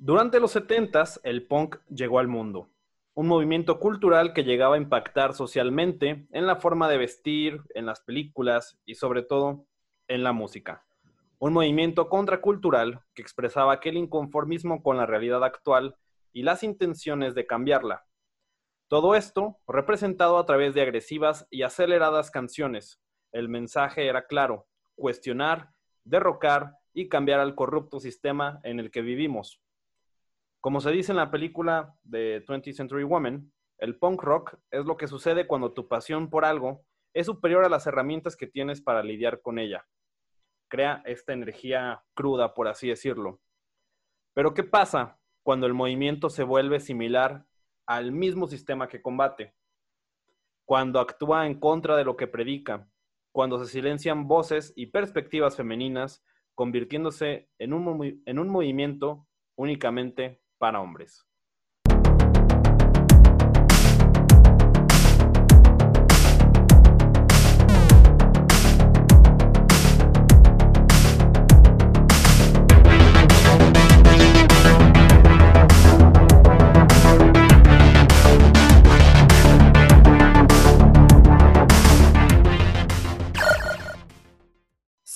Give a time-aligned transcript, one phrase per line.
[0.00, 2.70] Durante los 70 el punk llegó al mundo,
[3.14, 8.00] un movimiento cultural que llegaba a impactar socialmente en la forma de vestir, en las
[8.02, 9.66] películas y sobre todo
[10.06, 10.84] en la música.
[11.40, 15.96] Un movimiento contracultural que expresaba aquel inconformismo con la realidad actual
[16.32, 18.06] y las intenciones de cambiarla.
[18.86, 23.00] Todo esto representado a través de agresivas y aceleradas canciones.
[23.32, 25.70] El mensaje era claro, cuestionar,
[26.04, 29.60] derrocar y cambiar al corrupto sistema en el que vivimos.
[30.60, 34.96] Como se dice en la película de 20th Century Woman, el punk rock es lo
[34.96, 39.02] que sucede cuando tu pasión por algo es superior a las herramientas que tienes para
[39.02, 39.86] lidiar con ella.
[40.68, 43.40] Crea esta energía cruda, por así decirlo.
[44.34, 47.46] Pero ¿qué pasa cuando el movimiento se vuelve similar
[47.86, 49.54] al mismo sistema que combate?
[50.64, 52.88] Cuando actúa en contra de lo que predica,
[53.32, 56.22] cuando se silencian voces y perspectivas femeninas,
[56.54, 61.27] convirtiéndose en un, en un movimiento únicamente para hombres.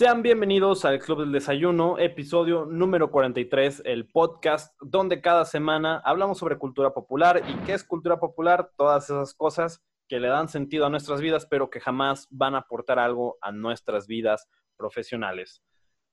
[0.02, 6.38] Sean bienvenidos al Club del Desayuno, episodio número 43, el podcast donde cada semana hablamos
[6.38, 10.86] sobre cultura popular y qué es cultura popular, todas esas cosas que le dan sentido
[10.86, 15.62] a nuestras vidas, pero que jamás van a aportar algo a nuestras vidas profesionales.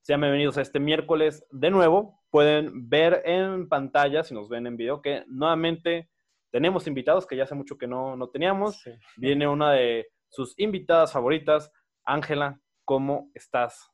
[0.02, 2.22] Sean bienvenidos a este miércoles de nuevo.
[2.30, 6.08] Pueden ver en pantalla, si nos ven en video, que nuevamente
[6.52, 8.84] tenemos invitados que ya hace mucho que no, no teníamos.
[9.16, 11.72] Viene una de sus invitadas favoritas,
[12.04, 12.60] Ángela.
[12.90, 13.88] ¿Cómo estás?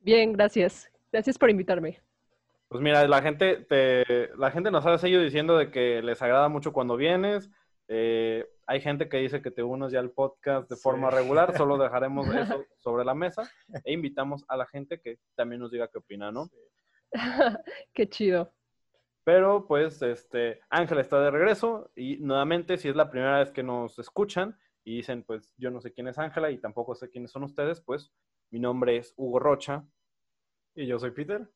[0.00, 0.90] Bien, gracias.
[1.12, 2.00] Gracias por invitarme.
[2.66, 6.48] Pues mira, la gente, te, la gente nos ha seguido diciendo de que les agrada
[6.48, 7.50] mucho cuando vienes.
[7.88, 11.54] Eh, hay gente que dice que te unes ya al podcast de forma regular.
[11.58, 13.42] Solo dejaremos eso sobre la mesa
[13.84, 16.48] e invitamos a la gente que también nos diga qué opina, ¿no?
[17.92, 18.50] qué chido.
[19.24, 23.62] Pero pues, este, Ángela está de regreso y nuevamente, si es la primera vez que
[23.62, 27.30] nos escuchan, y dicen, pues yo no sé quién es Ángela y tampoco sé quiénes
[27.30, 28.12] son ustedes, pues
[28.50, 29.84] mi nombre es Hugo Rocha.
[30.74, 31.48] Y yo soy Peter.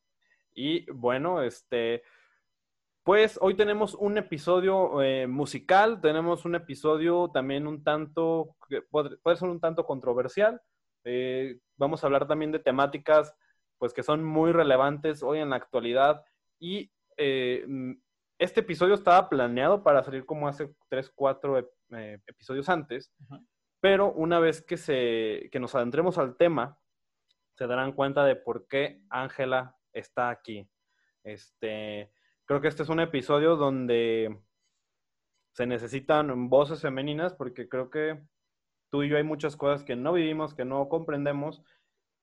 [0.54, 2.02] Y bueno, este,
[3.02, 8.56] pues hoy tenemos un episodio eh, musical, tenemos un episodio también un tanto,
[8.90, 10.60] puede, puede ser un tanto controversial.
[11.04, 13.34] Eh, vamos a hablar también de temáticas,
[13.78, 16.24] pues que son muy relevantes hoy en la actualidad.
[16.58, 17.66] Y eh,
[18.38, 21.58] este episodio estaba planeado para salir como hace tres, cuatro
[21.90, 23.12] eh, episodios antes,
[23.80, 26.78] pero una vez que, se, que nos adentremos al tema,
[27.56, 30.68] se darán cuenta de por qué Ángela está aquí.
[31.24, 32.12] Este,
[32.44, 34.38] creo que este es un episodio donde
[35.52, 38.20] se necesitan voces femeninas porque creo que
[38.90, 41.62] tú y yo hay muchas cosas que no vivimos, que no comprendemos.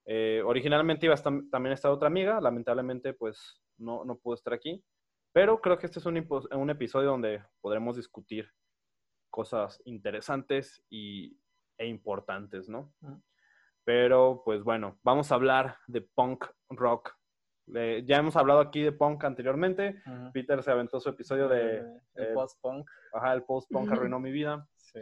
[0.06, 4.54] Eh, originalmente iba a estar, también estar otra amiga, lamentablemente pues no, no pudo estar
[4.54, 4.84] aquí.
[5.32, 8.48] Pero creo que este es un, un episodio donde podremos discutir
[9.34, 11.36] cosas interesantes y,
[11.76, 12.94] e importantes, ¿no?
[13.82, 17.10] Pero pues bueno, vamos a hablar de punk rock.
[17.66, 20.00] ya hemos hablado aquí de punk anteriormente.
[20.32, 21.78] Peter se aventó su episodio de...
[22.14, 22.88] el eh, post-punk.
[23.12, 24.68] Ajá, el post-punk arruinó mi vida.
[24.76, 25.00] Sí.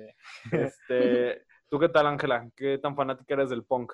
[0.50, 2.48] Este, ¿Tú qué tal, Ángela?
[2.56, 3.92] ¿Qué tan fanática eres del punk?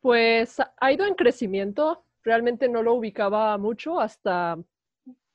[0.00, 2.06] Pues ha ido en crecimiento.
[2.22, 4.56] Realmente no lo ubicaba mucho hasta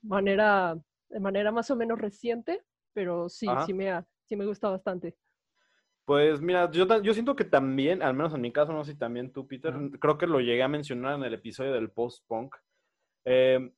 [0.02, 0.76] manera,
[1.10, 5.16] de manera más o menos reciente, pero sí, sí me, sí me gusta bastante.
[6.06, 8.98] Pues mira, yo, yo siento que también, al menos en mi caso, no sé si
[8.98, 12.56] también tú, Peter, creo que lo llegué a mencionar en el episodio del post-punk.
[13.24, 13.72] Em,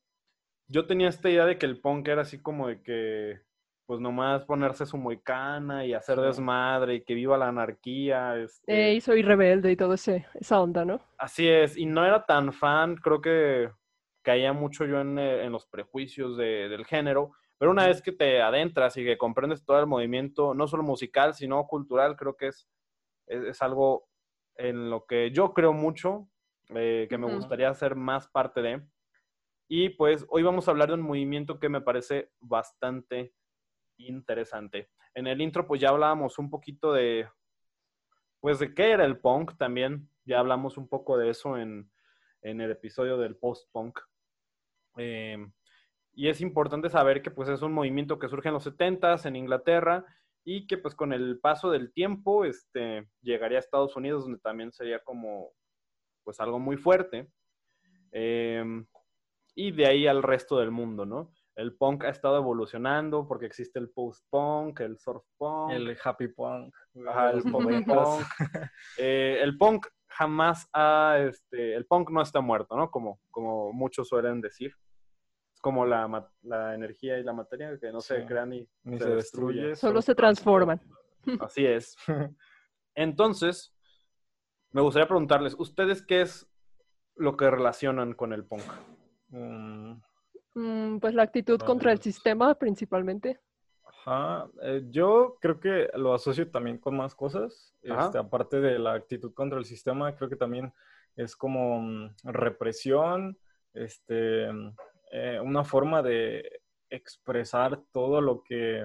[0.67, 3.41] yo tenía esta idea de que el punk era así como de que,
[3.85, 8.37] pues nomás ponerse su moicana y hacer desmadre y que viva la anarquía.
[8.37, 8.99] Este...
[9.01, 11.01] soy rebelde y todo ese, esa onda, ¿no?
[11.17, 13.69] Así es, y no era tan fan, creo que
[14.23, 17.33] caía mucho yo en, eh, los prejuicios del género,
[17.63, 21.33] pero una vez que te adentras y que comprendes todo el movimiento, no solo musical,
[21.33, 22.67] sino cultural, creo que es,
[23.25, 24.09] es, algo
[24.57, 26.27] en lo que yo creo mucho,
[26.75, 28.85] eh, que me gustaría ser más parte de.
[29.69, 33.33] Y pues hoy vamos a hablar de un movimiento que me parece bastante
[33.95, 34.89] interesante.
[35.13, 37.29] En el intro pues ya hablábamos un poquito de,
[38.41, 41.89] pues de qué era el punk también, ya hablamos un poco de eso en,
[42.41, 44.01] en el episodio del post-punk.
[44.97, 45.37] Eh,
[46.13, 49.35] y es importante saber que pues es un movimiento que surge en los 70 en
[49.35, 50.05] Inglaterra
[50.45, 54.71] y que pues con el paso del tiempo este, llegaría a Estados Unidos donde también
[54.71, 55.51] sería como
[56.23, 57.29] pues algo muy fuerte.
[58.11, 58.63] Eh,
[59.55, 61.31] y de ahí al resto del mundo, ¿no?
[61.55, 65.71] El punk ha estado evolucionando porque existe el post-punk, el surf-punk.
[65.71, 66.73] El happy punk.
[66.95, 67.43] el
[67.85, 68.25] punk.
[68.97, 72.89] Eh, el punk jamás ha, este, el punk no está muerto, ¿no?
[72.89, 74.73] Como, como muchos suelen decir.
[75.63, 78.67] Como la, la energía y la materia que no se crean ni,
[78.97, 79.77] se, destruye.
[79.77, 80.81] Solo se transforman.
[81.39, 81.95] Así es.
[82.95, 83.73] Entonces,
[84.71, 86.45] me gustaría preguntarles, ¿ustedes qué es
[87.15, 88.63] lo que relacionan con el punk?
[89.29, 89.93] Mm.
[90.55, 93.39] Mm, pues la actitud contra el sistema principalmente.
[93.85, 97.73] Ajá, eh, yo creo que lo asocio también con más cosas.
[97.81, 100.73] Este, aparte de la actitud contra el sistema, creo que también
[101.15, 103.37] es como mm, represión,
[103.73, 104.49] este,
[105.15, 108.83] eh, una forma de expresar todo lo que,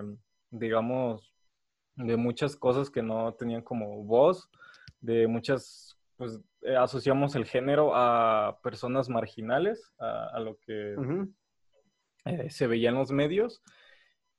[0.51, 1.35] digamos,
[1.97, 4.51] de muchas cosas que no tenían como voz,
[5.01, 10.95] de muchas, pues eh, asociamos el género a personas marginales, a, lo que
[12.51, 13.63] se veía en los medios.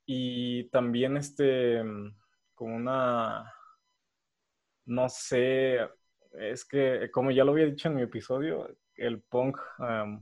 [0.05, 2.15] Y también este, mm,
[2.53, 3.51] como una,
[4.85, 5.79] no sé,
[6.33, 9.57] es que como ya lo había dicho en mi episodio, el punk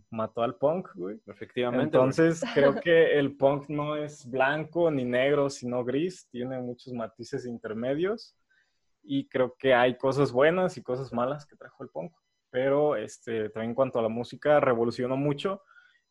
[0.10, 1.20] mató al punk, güey.
[1.26, 1.86] Efectivamente.
[1.86, 7.46] Entonces creo que el punk no es blanco ni negro, sino gris, tiene muchos matices
[7.46, 8.36] intermedios
[9.04, 12.14] y creo que hay cosas buenas y cosas malas que trajo el punk.
[12.50, 15.64] Pero este, también en cuanto a la música, revolucionó mucho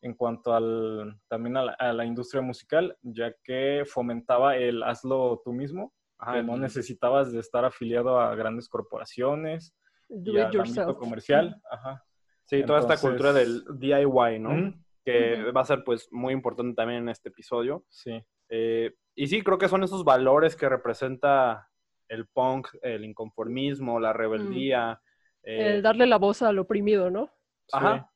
[0.03, 5.93] en cuanto al, también a la, industria musical, ya que fomentaba el hazlo tú mismo,
[6.33, 9.75] que no necesitabas de estar afiliado a grandes corporaciones
[10.09, 11.61] y al ámbito comercial.
[11.71, 12.06] Ajá.
[12.47, 14.75] Sí, toda esta cultura del DIY, ¿no?
[15.05, 17.85] Que va a ser pues muy importante también en este episodio.
[17.89, 18.23] Sí.
[18.49, 21.69] Eh, y sí, creo que son esos valores que representa
[22.09, 25.01] el punk, el inconformismo, la rebeldía.
[25.43, 27.31] el darle la voz al oprimido, ¿no?
[27.73, 28.11] Ajá.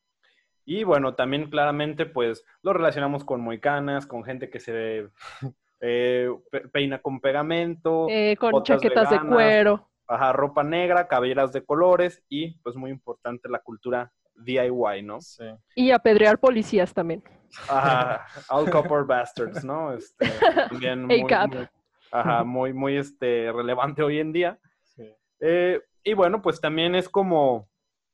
[0.65, 5.09] Y bueno, también claramente pues lo relacionamos con moicanas, con gente que se
[5.81, 6.31] eh,
[6.73, 8.07] peina con pegamento.
[8.09, 9.91] Eh, con chaquetas de cuero.
[10.07, 14.13] Ajá, ropa negra, cabelleras de colores y pues muy importante la cultura
[14.45, 15.21] DIY, ¿no?
[15.21, 15.45] Sí.
[15.75, 17.23] Y apedrear policías también.
[17.69, 19.93] Ajá, all copper bastards, ¿no?
[19.93, 20.27] Este,
[20.71, 21.27] también muy,
[22.13, 24.59] ajá, muy, muy este, relevante hoy en día.
[24.83, 25.15] Sí.
[25.41, 27.69] Eh, y bueno, pues también es como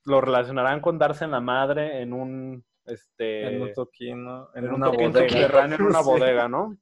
[0.04, 4.88] lo relacionarán con darse en la madre en un este en un toquino, en, una
[4.88, 5.64] bodega.
[5.64, 6.76] en una bodega, ¿no?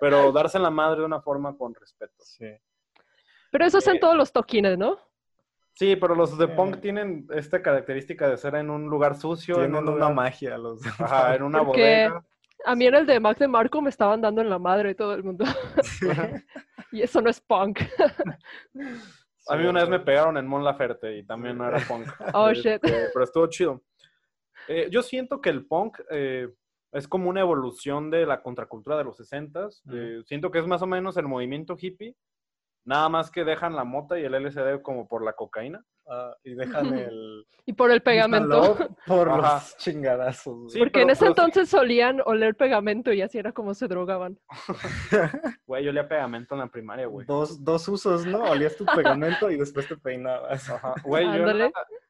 [0.00, 2.24] Pero darse en la madre de una forma con respeto.
[2.24, 2.46] Sí.
[3.50, 4.98] Pero eso es en eh, todos los toquines, ¿no?
[5.74, 9.56] Sí, pero los de punk tienen esta característica de ser en un lugar sucio.
[9.56, 12.24] Tienen en una magia los Ajá, en una bodega.
[12.64, 15.14] A mí en el de Max de Marco me estaban dando en la madre todo
[15.14, 15.44] el mundo.
[16.92, 17.80] y eso no es punk.
[19.48, 22.06] A mí una vez me pegaron en Mon Laferte y también no era punk.
[22.34, 22.82] oh, shit.
[22.82, 23.82] Este, pero estuvo chido.
[24.68, 26.48] Eh, yo siento que el punk eh,
[26.92, 29.82] es como una evolución de la contracultura de los 60s.
[29.92, 32.16] Eh, siento que es más o menos el movimiento hippie,
[32.84, 35.84] nada más que dejan la mota y el LSD como por la cocaína.
[36.06, 37.46] Ah, y dejan el...
[37.64, 38.76] y por el pegamento.
[39.06, 40.74] Por los chingadazos.
[40.78, 44.38] Porque en ese entonces solían oler pegamento y así era como se drogaban.
[45.66, 47.26] Güey, yo olía pegamento en la primaria, güey.
[47.26, 48.42] Dos, dos usos, ¿no?
[48.42, 50.68] Olías tu pegamento y después te peinabas.
[50.68, 50.94] Ajá.
[51.02, 51.24] Güey,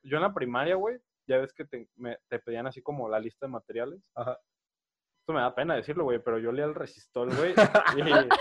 [0.02, 0.98] yo, en la primaria, güey,
[1.28, 1.88] ya ves que te,
[2.28, 4.00] te pedían así como la lista de materiales.
[4.16, 4.36] Ajá.
[5.24, 7.54] Esto me da pena decirlo, güey, pero yo leía el resistol, güey.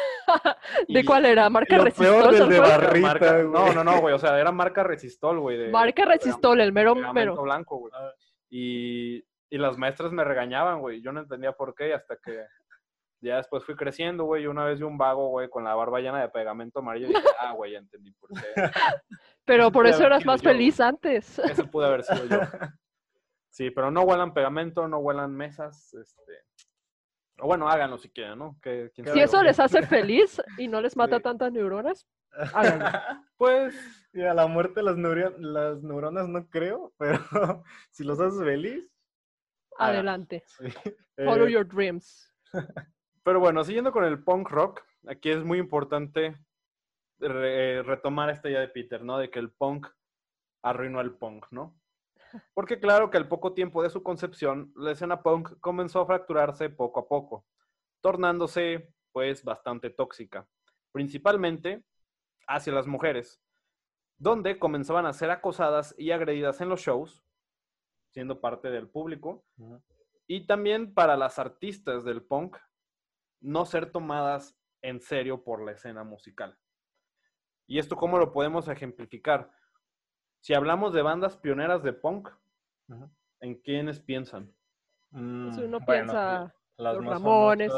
[0.89, 1.49] ¿De cuál era?
[1.49, 2.33] ¿Marca Resistol?
[2.33, 4.13] Del de barrita, no, no, no, güey.
[4.13, 5.71] O sea, era marca Resistol, güey.
[5.71, 7.41] Marca Resistol, el mero mero.
[7.41, 7.93] blanco, güey.
[7.95, 8.11] Ah.
[8.49, 11.01] Y, y las maestras me regañaban, güey.
[11.01, 12.43] Yo no entendía por qué hasta que
[13.21, 14.43] ya después fui creciendo, güey.
[14.43, 17.05] Y una vez vi un vago, güey, con la barba llena de pegamento amarillo.
[17.05, 18.41] Y dije, ah, güey, ya entendí por qué.
[19.45, 21.39] Pero por eso eras más feliz antes.
[21.39, 22.39] Eso pude haber sido yo.
[23.53, 25.93] Sí, pero no huelan pegamento, no huelan mesas.
[25.93, 26.21] Este,
[27.39, 28.57] o bueno, háganlo si quieren, ¿no?
[28.61, 32.07] Que, si eso les hace feliz y no les mata tantas neuronas,
[32.53, 32.85] háganlo.
[33.37, 33.75] pues,
[34.13, 38.89] y a la muerte las, las neuronas no creo, pero si los haces feliz.
[39.77, 40.43] Adelante.
[41.17, 42.31] Follow eh, your dreams.
[43.23, 46.37] Pero bueno, siguiendo con el punk rock, aquí es muy importante
[47.19, 49.17] retomar esta idea de Peter, ¿no?
[49.17, 49.87] De que el punk
[50.61, 51.75] arruinó el punk, ¿no?
[52.53, 56.69] Porque claro que al poco tiempo de su concepción, la escena punk comenzó a fracturarse
[56.69, 57.45] poco a poco,
[58.01, 60.47] tornándose pues bastante tóxica,
[60.91, 61.83] principalmente
[62.47, 63.41] hacia las mujeres,
[64.17, 67.23] donde comenzaban a ser acosadas y agredidas en los shows,
[68.11, 69.45] siendo parte del público,
[70.27, 72.57] y también para las artistas del punk
[73.41, 76.57] no ser tomadas en serio por la escena musical.
[77.67, 79.51] ¿Y esto cómo lo podemos ejemplificar?
[80.43, 82.27] Si hablamos de bandas pioneras de punk,
[83.39, 84.53] ¿en quiénes piensan?
[85.11, 87.71] Mm, uno piensa las los Ramones.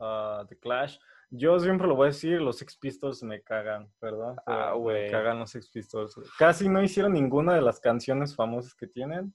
[0.00, 0.98] Uh, The Clash.
[1.30, 4.34] Yo siempre lo voy a decir, los Sex Pistols me cagan, perdón.
[4.44, 6.16] Ah, Me cagan los Sex Pistols.
[6.36, 9.32] Casi no hicieron ninguna de las canciones famosas que tienen.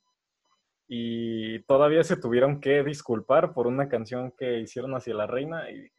[0.85, 5.71] Y todavía se tuvieron que disculpar por una canción que hicieron hacia la reina.
[5.71, 5.89] Y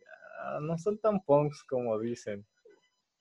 [0.43, 2.47] ah, no son tan punks como dicen.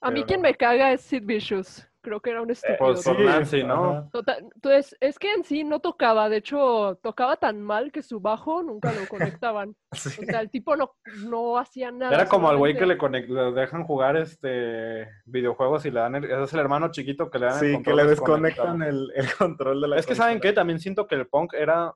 [0.02, 1.89] A mí quien me caga es Sid Vicious.
[2.02, 2.78] Creo que era un eh, estúpido.
[2.80, 4.10] Pues por Nancy, ¿no?
[4.14, 6.30] Entonces, es que en sí no tocaba.
[6.30, 9.76] De hecho, tocaba tan mal que su bajo nunca lo conectaban.
[10.20, 10.92] O sea, el tipo no,
[11.26, 12.14] no hacía nada.
[12.14, 16.16] Era como al güey que le, le, dejan jugar este videojuegos y le dan...
[16.16, 17.96] El, es el hermano chiquito que le dan sí, el control.
[17.96, 19.98] Sí, que le desconectan el, el, control de la...
[19.98, 20.54] Es que, ¿saben qué?
[20.54, 21.94] También siento que el punk era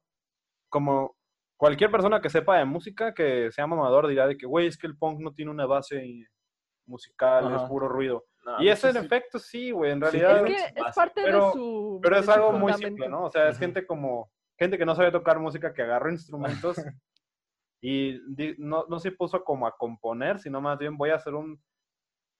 [0.69, 1.15] como...
[1.55, 4.87] Cualquier persona que sepa de música, que sea mamador, dirá de que, güey, es que
[4.87, 6.27] el punk no tiene una base
[6.87, 8.25] musical, es puro ruido.
[8.59, 10.45] Y ese en efecto sí, güey, en realidad.
[10.45, 11.99] es que es parte pero, de su.
[12.01, 13.25] Pero es algo muy simple, ¿no?
[13.25, 14.31] O sea, es gente como.
[14.57, 16.77] Gente que no sabe tocar música, que agarró instrumentos
[17.81, 18.19] y
[18.57, 21.61] no, no se puso como a componer, sino más bien voy a hacer un.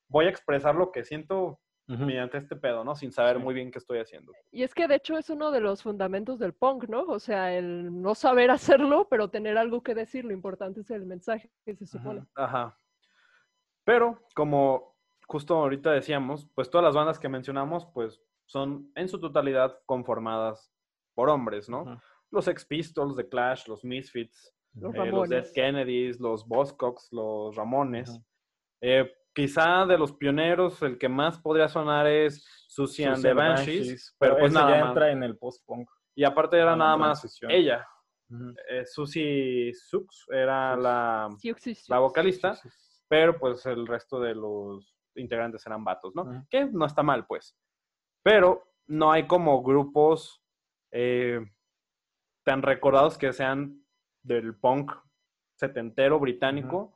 [0.10, 2.96] Voy a expresar lo que siento mediante este pedo, ¿no?
[2.96, 4.32] Sin saber muy bien qué estoy haciendo.
[4.52, 7.02] Y es que de hecho es uno de los fundamentos del punk, ¿no?
[7.04, 11.06] O sea, el no saber hacerlo, pero tener algo que decir, lo importante es el
[11.06, 12.26] mensaje que se supone.
[12.36, 12.78] Ajá.
[13.84, 14.93] Pero como
[15.28, 20.72] justo ahorita decíamos, pues todas las bandas que mencionamos, pues son en su totalidad conformadas
[21.14, 22.02] por hombres, ¿no?
[22.32, 28.20] Los Ex Pistols, The Clash, los Misfits, los, eh, Dead Kennedys, los Buzzcocks, los Ramones.
[28.82, 34.16] Eh, quizá de los pioneros, el que más podría sonar es Susie and the Banshees,
[34.20, 35.90] pero, pues nada ya entra en el post-punk.
[36.16, 37.88] Y aparte era nada más ella.
[38.70, 41.30] Eh, Susie Sux era la,
[41.88, 42.60] la vocalista
[43.14, 46.46] pero pues el resto de los integrantes eran vatos, ¿no?
[46.50, 47.56] Que no está mal, pues.
[48.24, 50.42] Pero no hay como grupos
[50.92, 51.40] eh,
[52.44, 53.84] tan recordados que sean
[54.22, 54.92] del punk
[55.56, 56.96] setentero británico.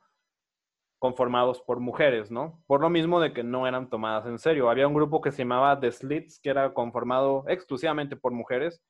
[1.00, 2.60] conformados por mujeres, ¿no?
[2.66, 4.68] Por lo mismo de que no eran tomadas en serio.
[4.68, 8.82] Había un grupo que se llamaba The Slits, que era conformado exclusivamente por mujeres,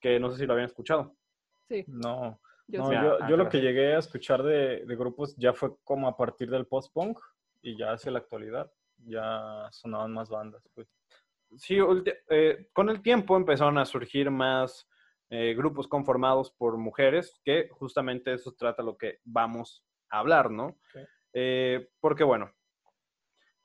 [0.00, 1.14] que no sé si lo habían escuchado.
[1.68, 1.84] Sí.
[1.86, 2.40] No.
[2.66, 2.90] Yo,
[3.28, 7.18] yo, lo que llegué a escuchar de, grupos ya fue como a partir del post-punk
[7.64, 10.62] y ya hacia la actualidad ya sonaban más bandas.
[10.74, 10.88] Pues.
[11.56, 11.78] Sí,
[12.30, 14.88] eh, con el tiempo empezaron a surgir más
[15.30, 20.78] eh, grupos conformados por mujeres, que justamente eso trata lo que vamos a hablar, ¿no?
[21.32, 22.52] Eh, porque bueno,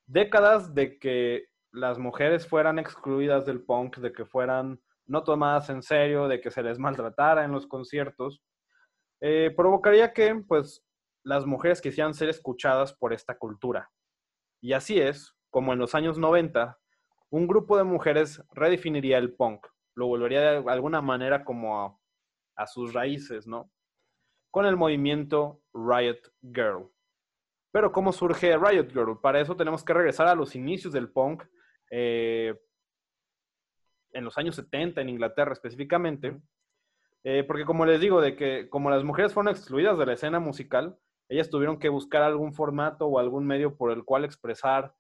[0.06, 5.82] décadas de que las mujeres fueran excluidas del punk, de que fueran no tomadas en
[5.84, 8.42] serio, de que se les maltratara en los conciertos,
[9.56, 10.89] provocaría que pues
[11.24, 13.92] las mujeres quisieran ser escuchadas por esta cultura.
[14.62, 16.78] Y así es, como en los años 90,
[17.30, 22.00] un grupo de mujeres redefiniría el punk, lo volvería de alguna manera como
[22.56, 23.72] a, sus raíces, ¿no?
[24.52, 26.90] Con el movimiento Riot Girl.
[27.72, 29.20] Pero ¿cómo surge Riot Girl?
[29.22, 31.44] Para eso tenemos que regresar a los inicios del punk,
[31.92, 32.60] eh,
[34.12, 36.42] en los años 70 en Inglaterra específicamente,
[37.24, 40.40] eh, porque como les digo, de que como las mujeres fueron excluidas de la escena
[40.40, 40.98] musical,
[41.30, 44.94] ellas tuvieron que buscar algún formato o algún medio por el cual expresar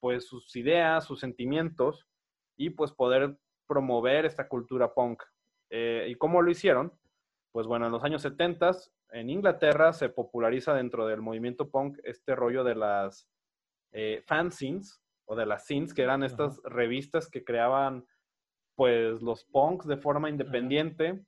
[0.00, 2.06] pues sus ideas, sus sentimientos
[2.56, 5.22] y pues poder promover esta cultura punk.
[5.70, 6.92] Eh, ¿Y cómo lo hicieron?
[7.52, 8.72] Pues bueno, en los años 70
[9.10, 13.28] en Inglaterra se populariza dentro del movimiento punk este rollo de las
[13.92, 18.06] eh, fanzines o de las scenes, que eran estas revistas que creaban
[18.76, 21.24] pues los punks de forma independiente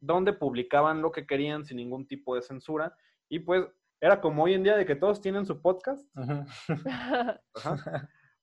[0.00, 2.96] donde publicaban lo que querían sin ningún tipo de censura.
[3.28, 3.66] Y pues
[4.00, 6.06] era como hoy en día de que todos tienen su podcast.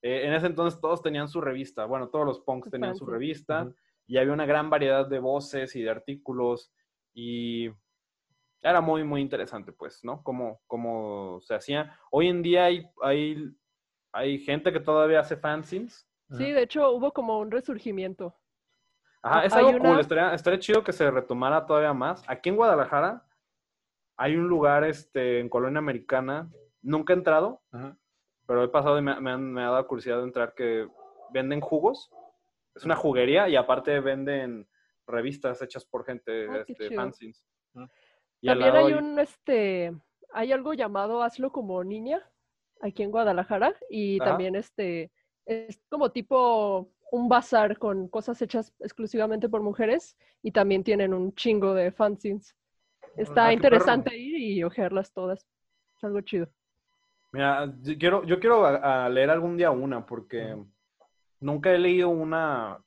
[0.02, 1.86] Eh, en ese entonces todos tenían su revista.
[1.86, 3.68] Bueno, todos los punks tenían su revista
[4.06, 6.72] y había una gran variedad de voces y de artículos
[7.12, 7.72] y
[8.62, 10.22] era muy, muy interesante, pues, ¿no?
[10.22, 11.98] Cómo, cómo se hacía.
[12.12, 13.52] Hoy en día hay, hay,
[14.12, 16.08] hay gente que todavía hace fanzines.
[16.30, 18.36] Sí, de hecho hubo como un resurgimiento.
[19.22, 20.00] Ajá, es algo cool.
[20.00, 22.24] Estaría, chido que se retomara todavía más.
[22.28, 23.26] Aquí en Guadalajara
[24.18, 26.50] hay un lugar este, en Colonia Americana.
[26.82, 27.62] Nunca he entrado,
[28.46, 30.88] pero he pasado y me, me, ha dado curiosidad de entrar que
[31.34, 32.10] venden jugos.
[32.76, 34.68] Es una juguería y aparte venden
[35.08, 37.46] revistas hechas por gente, ah, este, fanzines.
[38.42, 39.96] También hay un, este,
[40.32, 42.22] hay algo llamado Hazlo como niña
[42.82, 45.12] aquí en Guadalajara y también este,
[45.46, 51.34] es como tipo un bazar con cosas hechas exclusivamente por mujeres y también tienen un
[51.34, 52.56] chingo de fanzines.
[53.18, 55.46] Está interesante ir y ojearlas todas.
[55.98, 56.48] Es algo chido.
[57.32, 60.56] Mira, yo quiero, yo quiero leer algún día una porque
[61.40, 62.80] nunca he leído una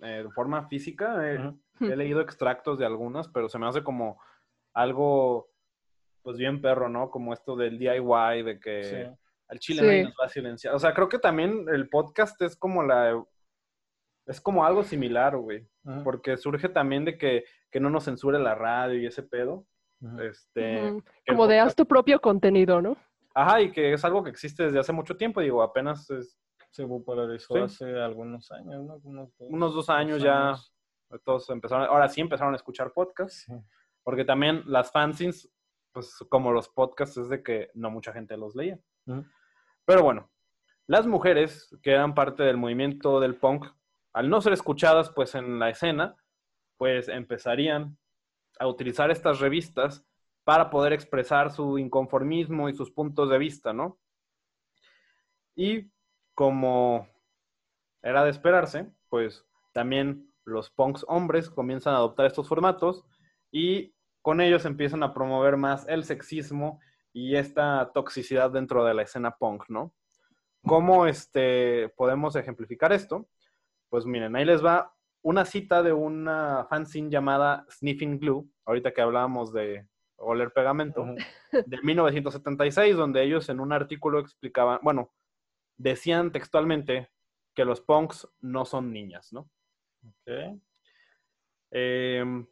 [0.00, 1.32] eh, de forma física.
[1.32, 4.20] Eh, He leído extractos de algunas, pero se me hace como
[4.72, 5.50] algo,
[6.22, 7.10] pues bien perro, ¿no?
[7.10, 9.12] Como esto del DIY, de que
[9.48, 10.74] al chile nadie nos va a silenciar.
[10.74, 13.22] O sea, creo que también el podcast es como la...
[14.26, 15.68] Es como algo similar, güey.
[16.02, 19.66] Porque surge también de que, que, no nos censure la radio y ese pedo.
[20.20, 22.96] Este, Como de haz tu propio contenido, ¿no?
[23.34, 26.38] Ajá, y que es algo que existe desde hace mucho tiempo, digo, apenas es...
[26.70, 29.00] Se popularizó hace algunos años, ¿no?
[29.38, 30.54] Unos dos, años, ya
[31.24, 33.46] todos empezaron, ahora sí empezaron a escuchar podcasts,
[34.02, 35.50] porque también las fanzines,
[35.92, 38.78] pues como los podcasts, es de que no mucha gente los leía.
[39.86, 40.30] Pero bueno,
[40.86, 43.66] las mujeres que eran parte del movimiento del punk,
[44.12, 46.16] al no ser escuchadas pues en la escena,
[46.76, 47.96] pues empezarían
[48.58, 50.04] a utilizar estas revistas
[50.44, 53.98] para poder expresar su inconformismo y sus puntos de vista, ¿no?
[55.54, 55.90] Y
[56.34, 57.08] como
[58.02, 63.04] era de esperarse, pues también los punks hombres comienzan a adoptar estos formatos
[63.50, 66.80] y con ellos empiezan a promover más el sexismo
[67.12, 69.94] y esta toxicidad dentro de la escena punk, ¿no?
[70.66, 73.28] ¿Cómo este, podemos ejemplificar esto?
[73.88, 74.95] Pues miren, ahí les va
[75.26, 79.84] una cita de una fanzine llamada Sniffing Glue, ahorita que hablábamos de
[80.18, 81.04] oler pegamento,
[81.66, 85.12] de 1976, donde ellos en un artículo explicaban, bueno,
[85.76, 87.10] decían textualmente
[87.56, 89.50] que los punks no son niñas, ¿no?
[90.20, 90.60] Okay.
[91.72, 92.46] Em,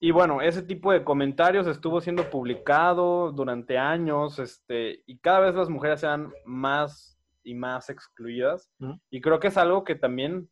[0.00, 5.54] y bueno, ese tipo de comentarios estuvo siendo publicado durante años, este, y cada vez
[5.54, 8.68] las mujeres sean más y más excluidas.
[9.08, 10.50] Y creo que es algo que también,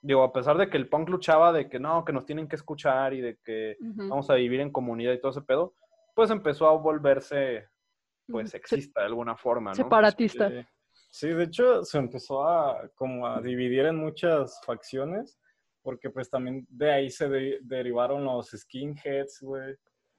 [0.00, 2.56] digo, a pesar de que el punk luchaba de que no, que nos tienen que
[2.56, 5.74] escuchar y de que vamos a vivir en comunidad y todo ese pedo,
[6.14, 7.68] pues empezó a volverse,
[8.26, 9.74] pues, sexista de alguna forma, ¿no?
[9.74, 10.50] Separatista.
[11.10, 15.38] Sí, de hecho se empezó a como a dividir en muchas facciones,
[15.82, 17.28] porque pues también de ahí se
[17.62, 19.74] derivaron los skinheads, güey.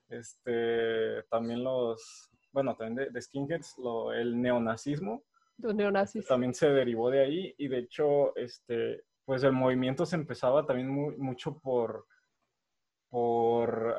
[0.09, 5.23] Este, también los, bueno, también de, skinheads, lo, el neonazismo.
[5.57, 6.25] Los neonazis.
[6.25, 10.89] También se derivó de ahí y de hecho, este, pues el movimiento se empezaba también
[10.89, 12.07] mucho por,
[13.07, 13.95] por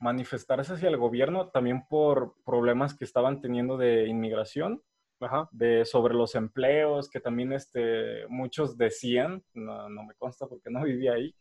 [0.00, 4.82] manifestarse hacia el gobierno, también por problemas que estaban teniendo de inmigración
[5.50, 11.12] de sobre los empleos, que también este, muchos decían, no, me consta porque no vivía
[11.12, 11.34] ahí,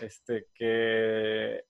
[0.00, 1.66] este, que,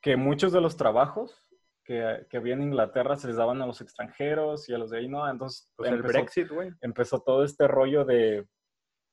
[0.00, 1.34] que muchos de los trabajos
[1.82, 4.98] que, que, había en Inglaterra se les daban a los extranjeros y a los de
[4.98, 6.48] ahí no, entonces pues empezó, el Brexit,
[6.80, 8.46] empezó todo este rollo de,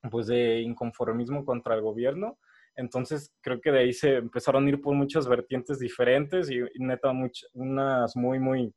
[0.10, 2.38] pues, de inconformismo contra el gobierno.
[2.76, 7.12] Entonces creo que de ahí se empezaron a ir por muchas vertientes diferentes y, neta
[7.54, 8.74] unas muy, muy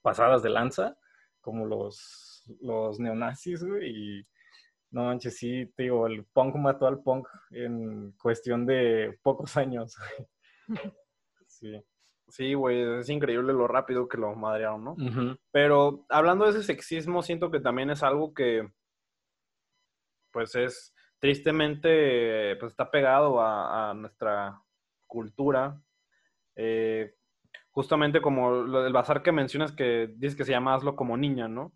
[0.00, 0.96] pasadas de lanza
[1.40, 4.26] como los, los neonazis, güey, y
[4.90, 9.96] no manches, sí, te digo, el punk mató al punk en cuestión de pocos años.
[11.46, 11.82] sí.
[12.30, 14.96] Sí, güey, es increíble lo rápido que lo madrearon, ¿no?
[15.50, 18.68] Pero hablando de ese sexismo, siento que también es algo que,
[20.38, 24.62] pues es, tristemente, pues está pegado a, nuestra
[25.08, 25.82] cultura.
[26.54, 27.12] Eh,
[27.72, 31.48] justamente como lo del bazar que mencionas que dices que se llama Hazlo como niña,
[31.48, 31.72] ¿no?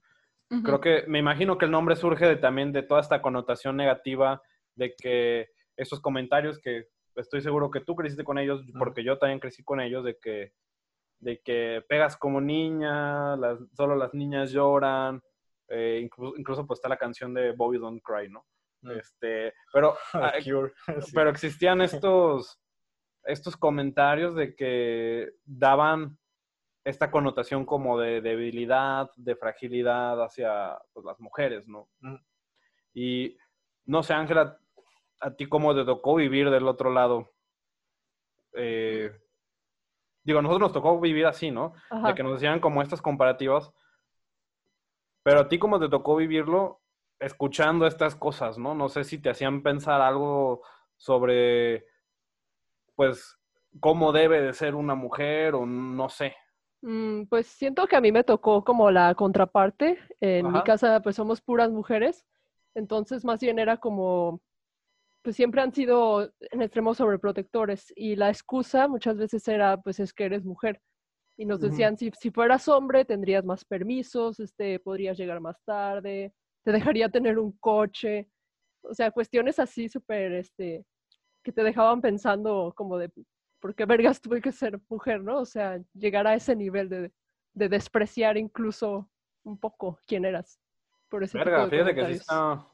[0.65, 4.43] Creo que me imagino que el nombre surge de, también de toda esta connotación negativa
[4.77, 9.41] de que esos comentarios que estoy seguro que tú creciste con ellos, porque yo también
[9.41, 10.53] crecí con ellos, de que,
[11.19, 15.21] de que pegas como niña, las, solo las niñas lloran,
[15.73, 18.45] eh, incluso, incluso pues está la canción de Bobby Don't Cry, ¿no?
[18.95, 20.33] Este, pero, ah,
[21.15, 22.61] pero existían estos,
[23.25, 26.19] estos comentarios de que daban
[26.85, 31.89] esta connotación como de debilidad, de fragilidad hacia pues, las mujeres, ¿no?
[32.93, 33.39] Y
[33.87, 34.59] no sé, Ángela,
[35.21, 37.33] a ti cómo te tocó vivir del otro lado.
[38.55, 39.11] Eh,
[40.25, 41.73] digo, a nosotros nos tocó vivir así, ¿no?
[42.05, 43.73] De que nos decían como estas comparativas.
[45.23, 46.81] Pero a ti cómo te tocó vivirlo
[47.19, 48.75] escuchando estas cosas, ¿no?
[48.75, 50.63] No sé si te hacían pensar algo
[50.97, 51.87] sobre
[52.95, 53.39] pues,
[53.81, 56.35] cómo debe de ser una mujer o no sé.
[56.83, 59.99] Mm, pues siento que a mí me tocó como la contraparte.
[60.21, 62.27] En mi casa, pues somos puras mujeres.
[62.75, 64.41] Entonces, más bien era como,
[65.23, 67.93] pues siempre han sido en extremos sobreprotectores.
[67.95, 70.83] Y la excusa muchas veces era, pues es que eres mujer.
[71.37, 76.35] Y nos decían, si, si fueras hombre, tendrías más permisos, este, podrías llegar más tarde,
[76.63, 78.29] te dejaría tener un coche.
[78.83, 80.85] O sea, cuestiones así súper, este,
[81.43, 83.11] que te dejaban pensando como de,
[83.61, 85.39] ¿por qué vergas tuve que ser mujer, no?
[85.39, 87.13] O sea, llegar a ese nivel de,
[87.55, 89.09] de despreciar incluso
[89.45, 90.61] un poco quién eras.
[91.09, 92.67] Por ese Verga, fíjate que sí está...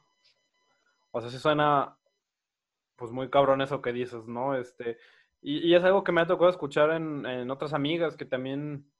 [1.10, 1.98] O sea, sí suena
[2.96, 4.56] pues muy cabrón eso que dices, ¿no?
[4.56, 4.98] Este,
[5.40, 8.90] y, es algo que me ha tocado escuchar en, otras amigas que también,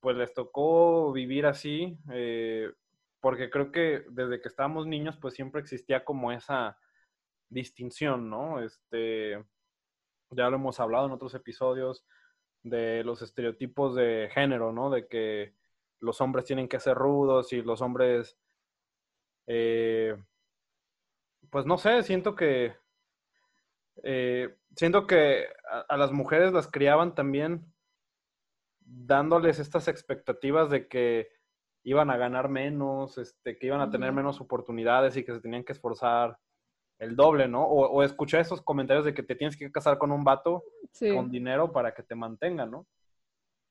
[0.00, 2.72] pues les tocó vivir así, eh,
[3.20, 6.78] porque creo que desde que estábamos niños, pues siempre existía como esa
[7.48, 8.60] distinción, ¿no?
[8.62, 9.44] Este,
[10.30, 12.04] ya lo hemos hablado en otros episodios
[12.62, 14.90] de los estereotipos de género, ¿no?
[14.90, 15.54] De que
[16.00, 18.38] los hombres tienen que ser rudos y los hombres,
[19.46, 20.16] eh,
[21.50, 22.76] pues no sé, siento que,
[24.02, 25.46] eh, siento que
[25.88, 27.72] a, las mujeres las criaban también
[28.80, 31.28] dándoles estas expectativas de que
[31.84, 35.64] iban a ganar menos, este, que iban a tener menos oportunidades y que se tenían
[35.64, 36.38] que esforzar
[36.98, 37.64] el doble, ¿no?
[37.64, 40.64] O, o escuché esos comentarios de que te tienes que casar con un vato
[41.14, 42.86] con dinero para que te mantenga, ¿no?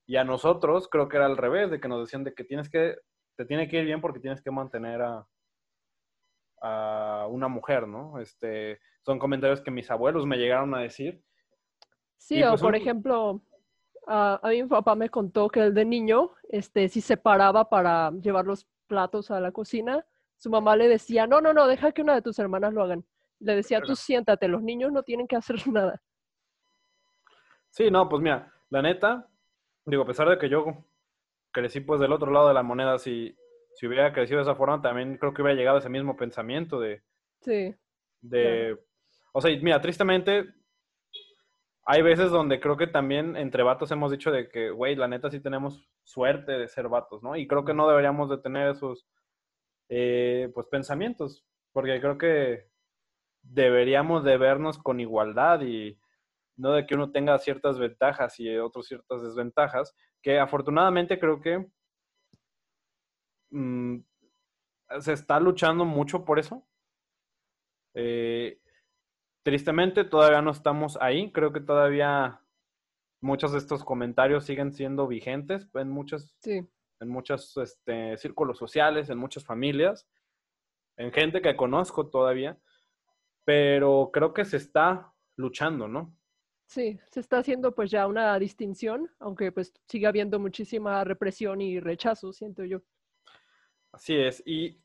[0.06, 2.70] Y a nosotros creo que era al revés, de que nos decían de que tienes
[2.70, 2.96] que,
[3.36, 5.28] te tiene que ir bien porque tienes que mantener a,
[6.62, 8.20] a una mujer, ¿no?
[8.20, 11.24] Este, son comentarios que mis abuelos me llegaron a decir.
[12.18, 13.42] Sí, o pues por ejemplo,
[14.08, 18.46] a, mi papá me contó que el de niño, este, si se paraba para llevar
[18.46, 20.06] los platos a la cocina,
[20.38, 23.06] su mamá le decía, no, no, no, deja que una de tus hermanas lo hagan.
[23.40, 26.02] Le decía, tú siéntate, los niños no tienen que hacer nada.
[27.70, 29.28] Sí, no, pues mira, la neta,
[29.86, 30.66] digo, a pesar de que yo
[31.52, 33.36] crecí pues del otro lado de la moneda, si,
[33.78, 36.80] si hubiera crecido de esa forma, también creo que hubiera llegado a ese mismo pensamiento
[36.80, 37.04] de...
[37.42, 37.76] Sí.
[38.22, 38.76] De...
[39.32, 40.48] O sea, mira, tristemente,
[41.86, 45.30] hay veces donde creo que también entre vatos hemos dicho de que, güey, la neta
[45.30, 47.36] sí tenemos suerte de ser vatos, ¿no?
[47.36, 49.08] Y creo que no deberíamos de tener esos,
[49.90, 52.72] eh, pues, pensamientos, porque creo que
[53.44, 56.00] deberíamos de vernos con igualdad y
[56.56, 61.68] no de que uno tenga ciertas ventajas y otros ciertas desventajas, que afortunadamente creo que
[63.52, 63.98] mm,
[65.00, 66.66] se está luchando mucho por eso.
[67.94, 68.60] Eh,
[69.44, 72.42] tristemente todavía no estamos ahí, creo que todavía
[73.22, 79.18] muchos de estos comentarios siguen siendo vigentes en muchos, en muchos este, círculos sociales, en
[79.18, 80.08] muchas familias,
[80.98, 82.60] en gente que conozco todavía,
[83.46, 86.16] pero creo que se está luchando, ¿no?
[86.68, 91.80] Sí, se está haciendo pues ya una distinción, aunque pues sigue habiendo muchísima represión y
[91.80, 92.82] rechazo, siento yo.
[93.98, 94.80] Así es, y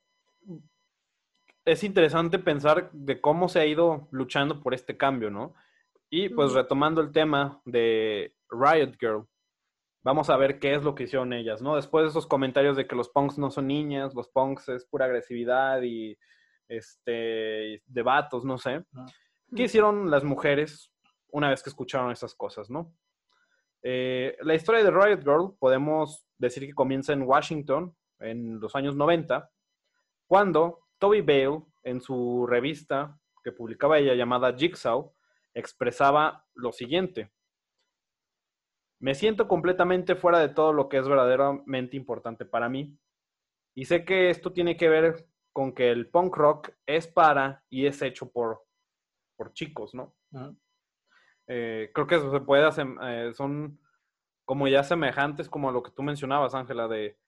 [1.66, 5.52] es interesante pensar de cómo se ha ido luchando por este cambio, ¿no?
[6.08, 9.26] Y pues retomando el tema de Riot Girl,
[10.02, 11.76] vamos a ver qué es lo que hicieron ellas, ¿no?
[11.76, 15.04] Después de esos comentarios de que los punks no son niñas, los punks es pura
[15.04, 16.16] agresividad y
[16.68, 18.04] este de
[18.44, 18.82] no sé.
[19.54, 20.90] ¿Qué hicieron las mujeres
[21.28, 22.94] una vez que escucharon esas cosas, ¿no?
[23.82, 28.96] Eh, la historia de Riot Girl podemos decir que comienza en Washington en los años
[28.96, 29.50] 90,
[30.26, 35.12] cuando Toby Bale, en su revista que publicaba ella llamada Jigsaw,
[35.54, 37.32] expresaba lo siguiente.
[39.00, 42.96] Me siento completamente fuera de todo lo que es verdaderamente importante para mí.
[43.74, 47.86] Y sé que esto tiene que ver con que el punk rock es para y
[47.86, 48.64] es hecho por,
[49.36, 50.14] por chicos, ¿no?
[51.48, 53.80] Eh, creo que eso se puede hacer, eh, son
[54.44, 57.18] como ya semejantes como a lo que tú mencionabas, Ángela, de,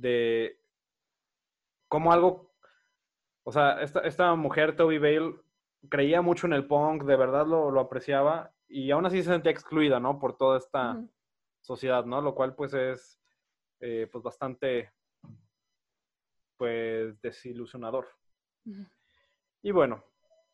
[0.00, 0.58] de
[1.88, 2.52] como algo,
[3.42, 5.34] o sea, esta, esta mujer, Toby Bale,
[5.88, 9.50] creía mucho en el punk, de verdad lo, lo, apreciaba y aún así se sentía
[9.50, 10.18] excluida, ¿no?
[10.18, 11.02] Por toda esta
[11.60, 12.20] sociedad, ¿no?
[12.20, 13.18] Lo cual pues es
[13.80, 14.92] eh, pues bastante
[16.56, 18.06] pues desilusionador.
[19.62, 20.04] Y bueno,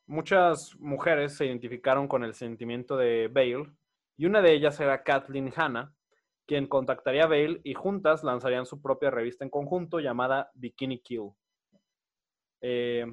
[0.09, 3.73] Muchas mujeres se identificaron con el sentimiento de Bale
[4.17, 5.96] y una de ellas era Kathleen Hanna,
[6.47, 11.33] quien contactaría a Bale y juntas lanzarían su propia revista en conjunto llamada Bikini Kill.
[12.63, 13.07] Eh,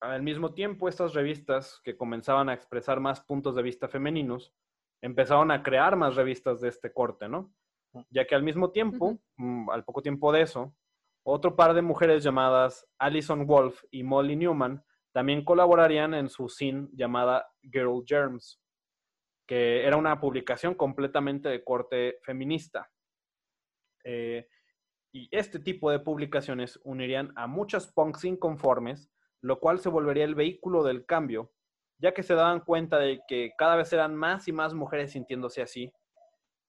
[0.00, 4.52] al mismo tiempo, estas revistas que comenzaban a expresar más puntos de vista femeninos,
[5.02, 7.52] empezaron a crear más revistas de este corte, ¿no?
[8.10, 10.74] Ya que al mismo tiempo, mm, al poco tiempo de eso,
[11.24, 16.88] otro par de mujeres llamadas Alison Wolf y Molly Newman también colaborarían en su scene
[16.92, 18.60] llamada Girl Germs,
[19.48, 22.90] que era una publicación completamente de corte feminista.
[24.04, 24.46] Eh,
[25.10, 30.34] y este tipo de publicaciones unirían a muchas punks inconformes, lo cual se volvería el
[30.34, 31.50] vehículo del cambio,
[31.96, 35.62] ya que se daban cuenta de que cada vez eran más y más mujeres sintiéndose
[35.62, 35.90] así,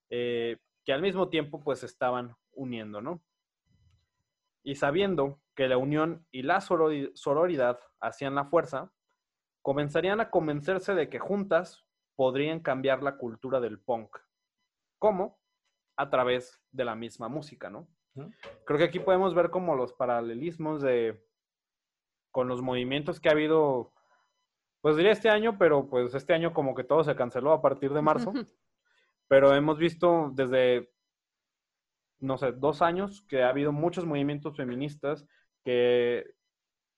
[0.09, 3.21] eh, que al mismo tiempo pues estaban uniendo, ¿no?
[4.63, 8.93] Y sabiendo que la unión y la sororidad hacían la fuerza,
[9.61, 11.88] comenzarían a convencerse de que juntas
[12.19, 14.17] podrían cambiar la cultura del punk.
[14.97, 15.39] ¿Cómo?
[15.95, 17.87] A través de la misma música, ¿no?
[18.65, 21.25] Creo que aquí podemos ver como los paralelismos de
[22.31, 23.93] con los movimientos que ha habido
[24.81, 27.93] pues diría este año, pero pues este año como que todo se canceló a partir
[27.93, 28.33] de marzo.
[29.29, 30.91] pero hemos visto desde,
[32.19, 35.25] no sé, dos años que ha habido muchos movimientos feministas
[35.63, 36.25] que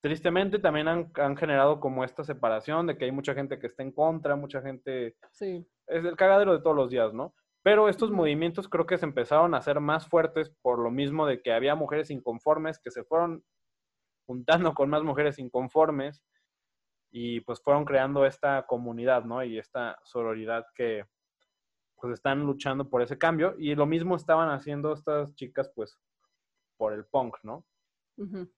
[0.02, 3.84] tristemente también han, han, generado como esta separación de que hay mucha gente que está
[3.84, 5.16] en contra, mucha gente...
[5.32, 5.66] Sí.
[5.88, 7.34] Es el cagadero de todos los días, ¿no?
[7.64, 11.42] Pero estos movimientos creo que se empezaron a hacer más fuertes por lo mismo de
[11.42, 13.44] que había mujeres inconformes que se fueron
[14.26, 16.24] juntando con más mujeres inconformes
[17.12, 19.44] y pues fueron creando esta comunidad, ¿no?
[19.44, 21.06] Y esta sororidad que
[21.98, 26.00] pues están luchando por ese cambio y lo mismo estaban haciendo estas chicas pues
[26.78, 27.64] por el punk, ¿no?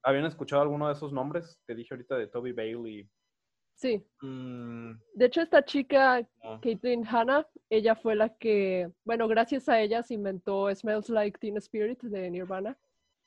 [0.03, 3.09] ¿Habían escuchado alguno de esos nombres que dije ahorita de Toby Bailey?
[3.75, 4.05] Sí.
[4.21, 4.91] Mm.
[5.13, 6.25] De hecho, esta chica,
[6.61, 11.57] Caitlin Hanna, ella fue la que, bueno, gracias a ella se inventó Smells Like Teen
[11.57, 12.77] Spirit de Nirvana.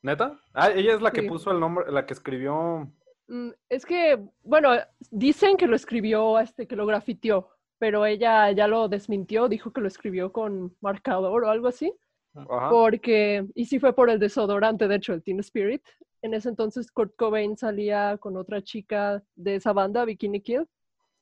[0.03, 0.39] ¿Neta?
[0.55, 2.91] Ah, ella es la que puso el nombre, la que escribió.
[3.29, 4.71] Mm, es que, bueno,
[5.11, 9.81] dicen que lo escribió, este, que lo grafiteó, pero ella ya lo desmintió, dijo que
[9.81, 11.93] lo escribió con marcador o algo así.
[12.35, 12.69] Ajá.
[12.71, 15.83] Porque, y sí fue por el desodorante, de hecho, el Teen Spirit.
[16.27, 20.67] En ese entonces Kurt Cobain salía con otra chica de esa banda, Bikini Kill.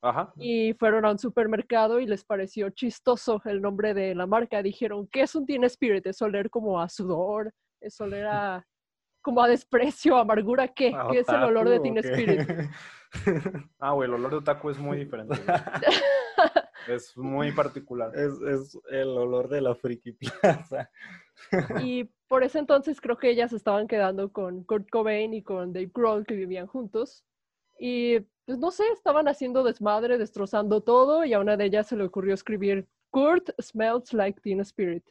[0.01, 0.33] Ajá.
[0.37, 4.63] Y fueron a un supermercado y les pareció chistoso el nombre de la marca.
[4.63, 6.07] Dijeron, ¿qué es un Teen Spirit?
[6.07, 8.67] Es oler como a sudor, es oler a
[9.21, 10.97] como a desprecio, amargura, ¿qué?
[11.11, 12.49] ¿Qué es el olor de Teen Spirit?
[13.81, 15.35] ah, güey, el olor de otaku es muy diferente.
[16.89, 18.13] es muy particular.
[18.15, 20.91] Es, es, el olor de la friki plaza.
[21.83, 25.91] y por ese entonces creo que ellas estaban quedando con Kurt Cobain y con Dave
[25.93, 27.25] Grohl, que vivían juntos.
[27.79, 31.97] Y pues no sé, estaban haciendo desmadre, destrozando todo, y a una de ellas se
[31.97, 35.05] le ocurrió escribir Kurt smells like Teen Spirit.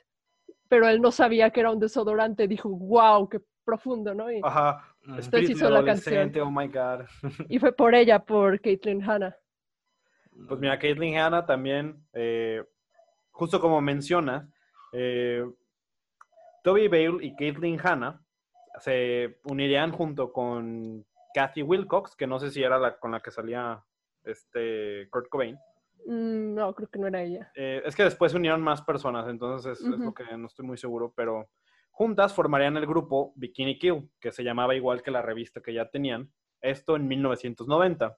[0.70, 4.32] Pero él no sabía que era un desodorante, dijo, wow, qué profundo, ¿no?
[4.32, 4.96] Y Ajá.
[5.06, 6.32] Entonces hizo la canción.
[6.42, 7.06] Oh my God.
[7.50, 9.36] y fue por ella, por Caitlyn Hanna.
[10.48, 12.63] Pues mira, Caitlyn Hanna también, eh,
[13.32, 14.50] justo como menciona,
[14.91, 15.46] eh,
[16.63, 18.22] Toby Bale y Caitlyn Hanna
[18.80, 23.32] se unirían junto con Kathy Wilcox, que no sé si era la con la que
[23.32, 23.84] salía
[24.24, 25.58] este Kurt Cobain.
[26.06, 27.52] Mm, no, creo que no era ella.
[27.56, 30.65] Eh, es que después se unieron más personas, entonces es, es, lo que no estoy
[30.65, 31.50] muy seguro, pero
[31.93, 35.89] Juntas formarían el grupo Bikini Kill, que se llamaba igual que la revista que ya
[35.89, 38.17] tenían, esto en 1990.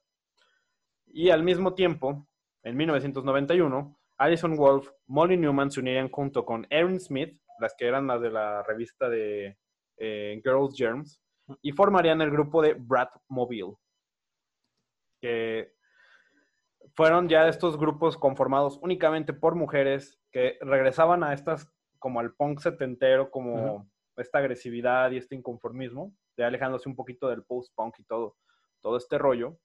[1.18, 2.28] Y al mismo tiempo,
[2.62, 8.06] en 1991, Alison Wolf, Molly Newman se unirían junto con Erin Smith, las que eran
[8.06, 9.58] las de la revista de
[9.96, 11.22] eh, Girls Germs,
[11.62, 13.76] y formarían el grupo de Brad Mobile,
[15.22, 15.72] que
[16.96, 22.60] fueron ya estos grupos conformados únicamente por mujeres que regresaban a estas como al punk
[22.60, 28.36] setentero, como esta agresividad y este inconformismo, ya alejándose un poquito del post-punk y todo,
[28.82, 29.58] todo este rollo.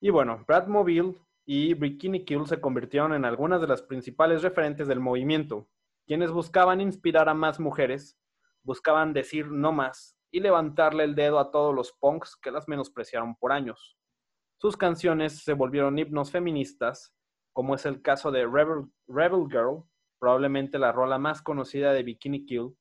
[0.00, 1.14] Y bueno, Brad Mobile
[1.46, 5.68] y Bikini Kill se convirtieron en algunas de las principales referentes del movimiento,
[6.06, 8.18] quienes buscaban inspirar a más mujeres,
[8.62, 13.36] buscaban decir no más y levantarle el dedo a todos los punks que las menospreciaron
[13.36, 13.96] por años.
[14.58, 17.14] Sus canciones se volvieron himnos feministas,
[17.52, 19.84] como es el caso de Rebel, Rebel Girl,
[20.18, 22.76] probablemente la rola más conocida de Bikini Kill,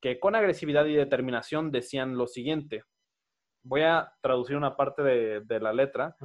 [0.00, 2.84] que con agresividad y determinación decían lo siguiente.
[3.64, 6.16] Voy a traducir una parte de, la letra,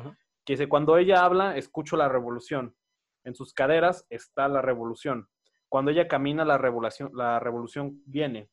[0.45, 2.75] que dice, cuando ella habla, escucho la revolución.
[3.23, 5.29] En sus caderas está la revolución.
[5.69, 8.49] Cuando ella camina, la revolución, la revolución viene.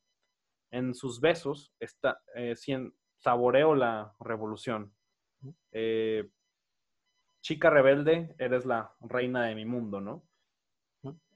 [0.71, 2.55] En sus besos está, eh,
[3.17, 4.93] saboreo la revolución.
[5.71, 6.29] Eh,
[7.41, 10.23] chica rebelde, eres la reina de mi mundo, ¿no?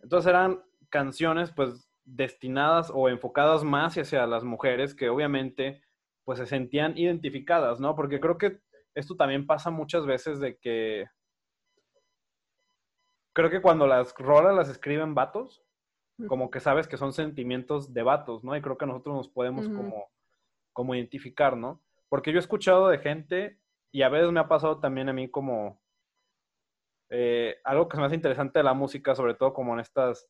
[0.01, 5.81] Entonces eran canciones pues destinadas o enfocadas más hacia las mujeres que obviamente
[6.23, 7.95] pues se sentían identificadas, ¿no?
[7.95, 8.61] Porque creo que
[8.95, 11.05] esto también pasa muchas veces de que
[13.33, 15.61] creo que cuando las rolas las escriben vatos,
[16.27, 18.55] como que sabes que son sentimientos de vatos, ¿no?
[18.55, 20.09] Y creo que nosotros nos podemos como,
[20.71, 21.83] como identificar, ¿no?
[22.07, 23.59] Porque yo he escuchado de gente
[23.91, 25.81] y a veces me ha pasado también a mí como
[27.09, 30.25] eh, algo que es más interesante de la música, sobre todo como en estas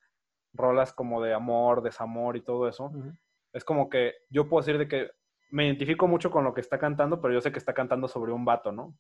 [0.54, 2.92] rolas como de amor, desamor y todo eso,
[3.54, 5.12] es como que yo puedo decir de que
[5.56, 8.34] me identifico mucho con lo que está cantando, pero yo sé que está cantando sobre
[8.34, 8.94] un vato, ¿no?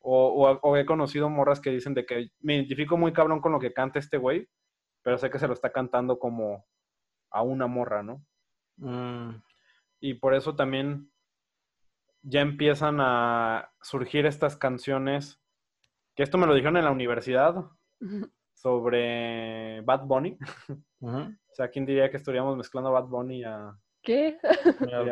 [0.00, 3.74] o, he conocido morras que dicen de que me identifico muy cabrón con lo que
[3.74, 4.48] canta este güey,
[5.02, 6.64] pero sé que se lo está cantando como
[7.30, 8.24] a una morra, ¿no?
[8.78, 9.42] Mm.
[10.00, 11.12] Y por eso también
[12.22, 15.38] ya empiezan a surgir estas canciones
[16.14, 17.62] que esto me lo dijeron en la universidad
[18.54, 20.38] sobre Bad Bunny.
[21.02, 23.76] O sea, ¿quién diría que estaríamos mezclando Bad Bunny a...
[24.02, 24.38] ¿Qué?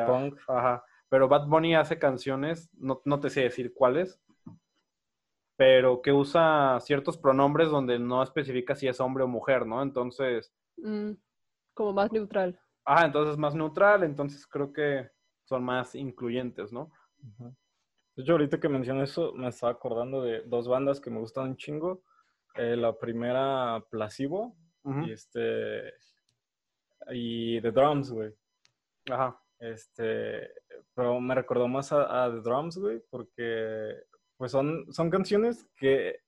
[0.06, 0.38] punk.
[0.48, 0.84] Ajá.
[1.10, 4.20] Pero Bad Bunny hace canciones, no, te sé decir cuáles,
[5.56, 9.82] pero que usa ciertos pronombres donde no especifica si es hombre o mujer, ¿no?
[9.82, 10.54] Entonces...
[10.76, 11.12] Mm,
[11.74, 12.60] como más neutral.
[12.84, 15.10] Ah, entonces más neutral, entonces creo que
[15.44, 16.92] son más incluyentes, ¿no?
[18.14, 21.48] De hecho, ahorita que mencioné eso, me estaba acordando de dos bandas que me gustan
[21.48, 22.04] un chingo.
[22.54, 25.92] Eh, la primera, Placebo, y este...
[27.10, 28.32] Y The Drums, güey.
[29.08, 29.40] Ajá.
[29.58, 30.50] Este,
[30.94, 33.94] pero me recordó más a, a The Drums, güey, porque
[34.36, 36.20] pues son, son canciones que,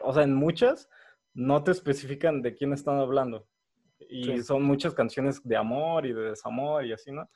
[0.00, 0.88] o sea, en muchas
[1.32, 3.46] no te especifican de quién están hablando.
[4.08, 7.30] Y son muchas canciones de amor y de desamor y así, ¿no?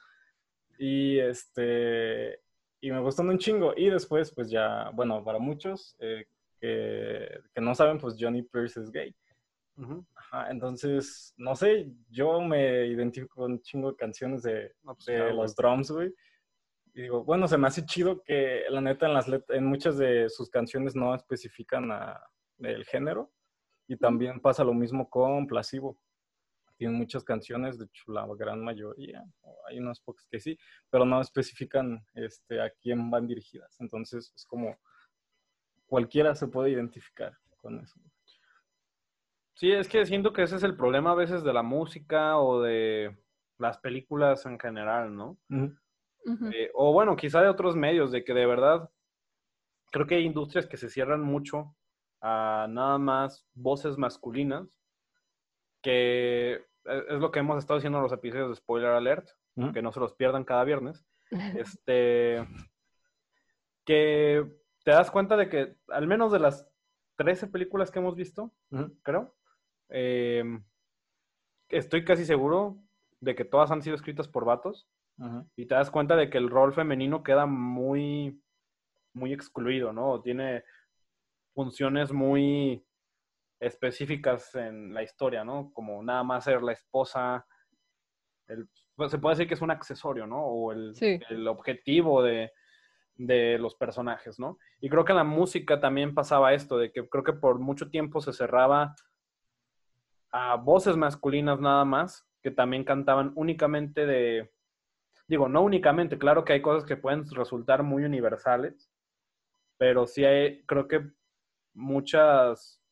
[0.79, 2.40] Y este,
[2.81, 3.72] y me gustan un chingo.
[3.77, 6.27] Y después, pues ya, bueno, para muchos eh,
[6.61, 9.14] que, que, no saben, pues Johnny Pierce es gay.
[10.15, 15.33] Ajá, entonces, no sé, yo me identifico con un chingo de canciones de, pues de
[15.33, 16.15] los drums, güey.
[16.95, 20.29] Y digo, bueno, se me hace chido que la neta en, las en muchas de
[20.29, 21.91] sus canciones no especifican
[22.59, 23.33] el género.
[23.89, 25.99] Y también pasa lo mismo con Placebo.
[26.77, 29.23] Tienen muchas canciones, de hecho la gran mayoría,
[29.69, 30.59] hay unas pocas que sí,
[30.91, 33.77] pero no especifican este, a quién van dirigidas.
[33.81, 34.77] Entonces es como
[35.87, 38.01] cualquiera se puede identificar con eso.
[39.55, 42.61] Sí, es que siento que ese es el problema a veces de la música o
[42.61, 43.17] de
[43.59, 45.38] las películas en general, ¿no?
[46.53, 48.90] Eh, o bueno, quizá de otros medios, de que de verdad
[49.93, 51.77] creo que hay industrias que se cierran mucho
[52.21, 54.81] a nada más voces masculinas,
[55.83, 59.29] que e, es lo que hemos estado haciendo en los episodios de Spoiler Alert,
[59.73, 61.07] que no se los pierdan cada viernes.
[61.59, 62.47] Este,
[63.85, 64.45] que
[64.85, 66.69] te das cuenta de que al menos de las
[67.17, 68.53] 13 películas que hemos visto,
[69.03, 69.35] creo,
[69.88, 70.64] em,
[71.68, 72.79] estoy casi seguro
[73.20, 74.88] de que todas han sido escritas por vatos.
[75.55, 78.42] Y te das cuenta de que el rol femenino queda muy,
[79.12, 80.20] muy excluido, ¿no?
[80.20, 80.64] Tiene
[81.55, 82.85] funciones muy
[83.61, 85.70] específicas en la historia, ¿no?
[85.73, 87.47] Como nada más ser la esposa,
[88.97, 90.44] pues, se puede decir que es un accesorio, ¿no?
[90.44, 92.53] O el, el objetivo de,
[93.14, 94.59] de, los personajes, ¿no?
[94.81, 97.88] Y creo que en la música también pasaba esto, de que creo que por mucho
[97.88, 98.94] tiempo se cerraba
[100.37, 104.53] a voces masculinas nada más, que también cantaban únicamente de,
[105.29, 108.90] digo, no únicamente, claro que hay cosas que pueden resultar muy universales,
[109.79, 111.09] pero sí hay, creo que
[111.73, 112.83] muchas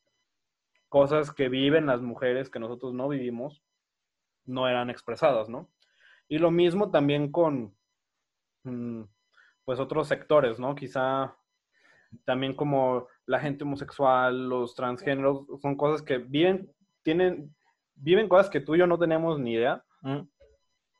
[0.88, 3.60] cosas que viven las mujeres que nosotros no vivimos
[4.44, 5.68] no eran expresadas, ¿no?
[6.28, 7.74] Y lo mismo también con,
[8.62, 9.02] mm,
[9.64, 10.76] pues, otros sectores, ¿no?
[10.76, 11.36] Quizá
[12.24, 16.72] también como la gente homosexual, los transgéneros, son cosas que viven,
[17.02, 17.54] tienen,
[17.94, 19.84] viven cosas que tú y yo no tenemos ni idea.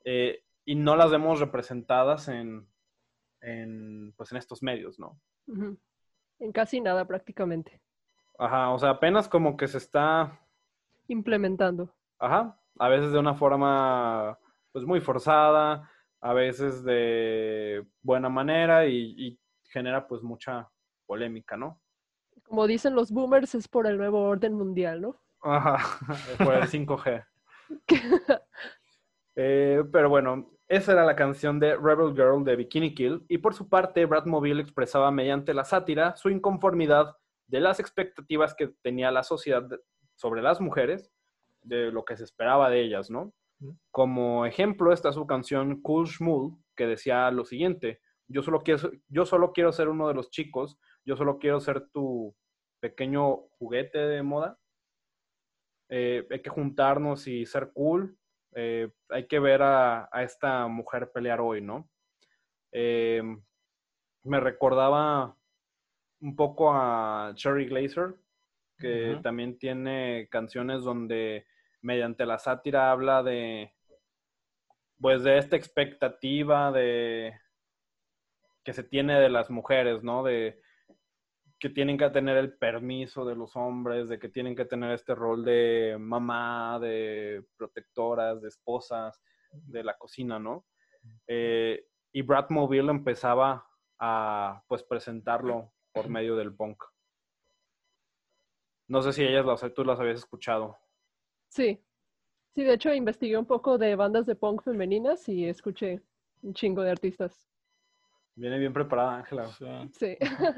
[0.05, 2.67] Eh, y no las vemos representadas en,
[4.17, 5.19] pues en estos medios, ¿no?
[6.39, 7.81] En casi nada prácticamente.
[8.39, 10.41] Ajá, o sea, apenas como que se está
[11.09, 11.95] implementando.
[12.19, 14.39] Ajá, a veces de una forma
[14.73, 20.71] pues muy forzada, a veces de buena manera y, genera pues mucha
[21.07, 21.81] polémica, ¿no?
[22.43, 25.22] Como dicen los boomers, es por el nuevo orden mundial, ¿no?
[25.43, 25.99] Ajá,
[26.39, 27.27] por el 5G.
[29.35, 33.55] Eh, pero bueno, esa era la canción de Rebel Girl de Bikini Kill, y por
[33.55, 39.11] su parte, Brad Mobile expresaba mediante la sátira su inconformidad de las expectativas que tenía
[39.11, 39.67] la sociedad
[40.17, 41.11] sobre las mujeres,
[41.63, 43.33] de lo que se esperaba de ellas, ¿no?
[43.91, 49.25] Como ejemplo está su canción Cool Schmool, que decía lo siguiente, yo solo, quiero, yo
[49.25, 52.35] solo quiero ser uno de los chicos, yo solo quiero ser tu
[52.81, 54.59] pequeño juguete de moda,
[55.95, 58.17] eh, hay que juntarnos y ser cool,
[58.55, 61.87] eh, hay que ver a, esta mujer pelear hoy, ¿no?
[62.73, 63.23] Eh,
[64.23, 65.37] me recordaba
[66.23, 68.15] un poco a Cherry Glazer,
[68.79, 71.47] que también tiene canciones donde
[71.83, 73.75] mediante la sátira habla de,
[74.99, 77.39] pues, de esta expectativa de
[78.65, 80.23] que se tiene de las mujeres, ¿no?
[80.23, 80.59] De
[81.63, 85.15] que tienen que tener el permiso de los hombres, de que tienen que tener este
[85.15, 90.67] rol de mamá, de protectoras, de esposas, de la cocina, ¿no?
[91.29, 93.65] Eh, y Brad Mobile empezaba
[94.01, 96.83] a pues presentarlo por medio del punk.
[98.89, 100.77] No sé si ellas las, tú las habías escuchado.
[101.47, 101.81] Sí,
[102.57, 106.03] sí, de hecho investigué un poco de bandas de punk femeninas y escuché
[106.43, 107.52] un chingo de artistas.
[108.35, 109.49] Viene bien preparada, Ángela.
[109.93, 110.17] Sí.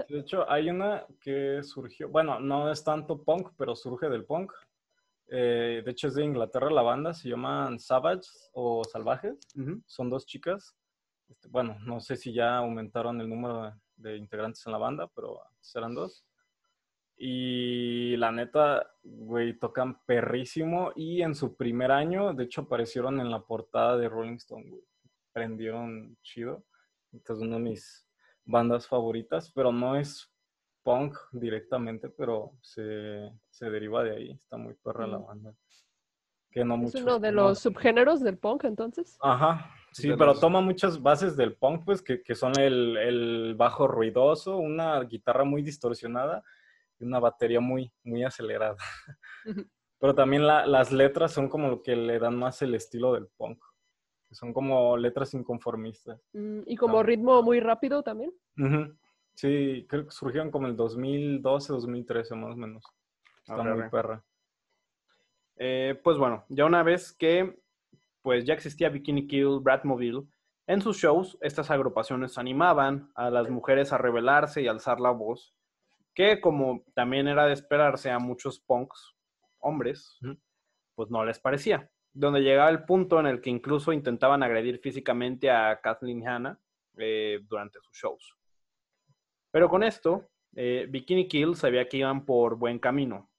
[0.09, 4.53] De hecho, hay una que surgió, bueno, no es tanto punk, pero surge del punk.
[5.29, 9.37] Eh, de hecho, es de Inglaterra la banda, se llaman Savage o Salvajes.
[9.87, 10.77] Son dos chicas.
[11.29, 15.41] Este, bueno, no sé si ya aumentaron el número de, integrantes en la banda, pero
[15.61, 16.25] serán dos.
[17.17, 20.93] Y la neta, güey, tocan perrísimo.
[20.95, 24.83] Y en su primer año, de hecho, aparecieron en la portada de Rolling Stone, güey.
[25.33, 26.65] Prendieron chido.
[27.15, 28.07] Esta es una de mis
[28.45, 30.31] bandas favoritas, pero no es
[30.83, 34.31] punk directamente, pero se, deriva de ahí.
[34.33, 35.27] Está muy perra la mm.
[35.27, 35.55] banda.
[36.51, 39.19] Que no ¿Es uno de los subgéneros del punk, entonces?
[39.21, 44.59] Ajá, sí, pero toma muchas bases del punk, pues, que, son el, el, bajo ruidoso,
[44.59, 46.45] una guitarra muy distorsionada
[47.01, 48.77] y una batería muy, muy acelerada.
[49.99, 53.59] pero también las letras son como lo que le dan más el estilo del punk.
[54.35, 56.21] Son como letras inconformistas.
[56.33, 58.33] Mm, ¿Y como ritmo muy rápido también?
[59.35, 62.85] Sí, creo que surgieron como el 2012, 2013 más o menos.
[63.47, 64.25] Está muy perra.
[65.57, 67.61] Eh, pues bueno, ya una vez que
[68.23, 70.23] pues ya existía Bikini Kill, Bradmobile,
[70.67, 75.55] en sus shows estas agrupaciones animaban a las mujeres a rebelarse y alzar la voz,
[76.15, 79.15] que como también era de esperarse a muchos punks,
[79.59, 80.19] hombres,
[80.95, 85.51] pues no les parecía donde llegaba el punto en el que incluso intentaban agredir físicamente
[85.51, 86.59] a Kathleen Hanna
[86.97, 88.37] eh, durante sus shows.
[89.51, 93.31] Pero con esto, eh, Bikini Kill sabía que iban por buen camino,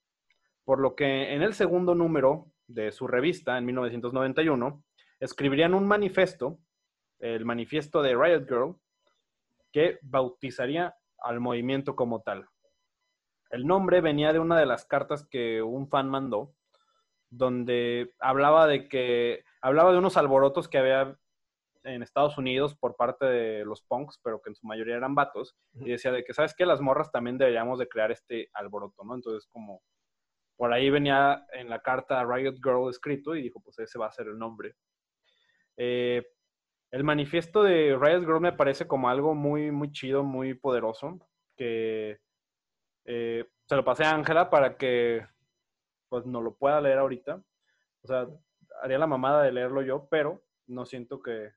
[0.65, 4.83] por lo que en el segundo número de su revista, en 1991,
[5.21, 6.59] escribirían un manifiesto,
[7.19, 8.75] el manifiesto de Riot Girl,
[9.71, 12.49] que bautizaría al movimiento como tal.
[13.49, 16.53] El nombre venía de una de las cartas que un fan mandó
[17.29, 21.17] donde hablaba de que, hablaba de unos alborotos que había
[21.83, 25.55] en Estados Unidos por parte de los punks, pero que en su mayoría eran vatos,
[25.73, 26.65] y decía de que, ¿sabes qué?
[26.65, 29.15] Las morras también deberíamos de crear este alboroto, ¿no?
[29.15, 29.81] Entonces, como,
[30.57, 34.11] por ahí venía en la carta Riot Girl escrito y dijo, pues ese va a
[34.11, 34.75] ser el nombre.
[35.77, 36.25] Eh,
[36.91, 41.19] el manifiesto de Riot Girl me parece como algo muy, muy chido, muy poderoso,
[41.57, 42.19] que
[43.05, 45.25] eh, se lo pasé a Ángela para que
[46.09, 47.41] pues no lo pueda leer ahorita.
[48.01, 48.27] O sea,
[48.81, 51.53] haría la mamada de leerlo yo, pero no siento que,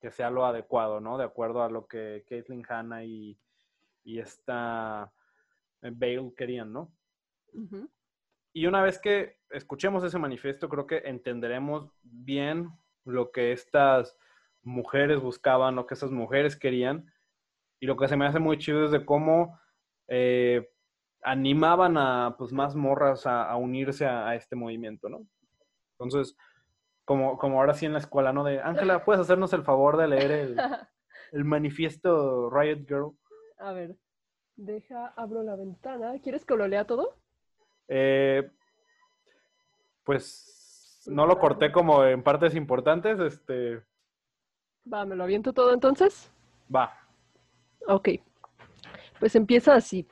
[0.00, 1.18] que sea lo adecuado, ¿no?
[1.18, 3.38] De acuerdo a lo que Caitlin Hanna y,
[4.04, 5.12] y esta
[5.82, 6.92] eh, Bale querían, ¿no?
[8.52, 12.70] Y una vez que escuchemos ese manifiesto, creo que entenderemos bien
[13.04, 14.18] lo que estas
[14.62, 17.10] mujeres buscaban, lo que esas mujeres querían.
[17.80, 19.58] Y lo que se me hace muy chido es de cómo
[20.08, 20.70] eh,
[21.22, 25.26] animaban a pues más morras a, unirse a, este movimiento, ¿no?
[25.92, 26.36] Entonces,
[27.04, 28.44] como, como ahora sí en la escuela, ¿no?
[28.44, 30.56] De, Ángela, ¿puedes hacernos el favor de leer el,
[31.32, 33.12] el manifiesto Riot Girl?
[33.58, 33.96] A ver,
[34.56, 36.14] deja, abro la ventana.
[36.22, 37.16] ¿Quieres que lo lea todo?
[37.88, 38.50] Eh,
[40.04, 43.82] pues no lo corté como en partes importantes, este...
[44.92, 46.30] Va, ¿me lo aviento todo entonces?
[46.74, 46.92] Va.
[47.88, 48.10] Ok.
[49.18, 50.06] Pues empieza así.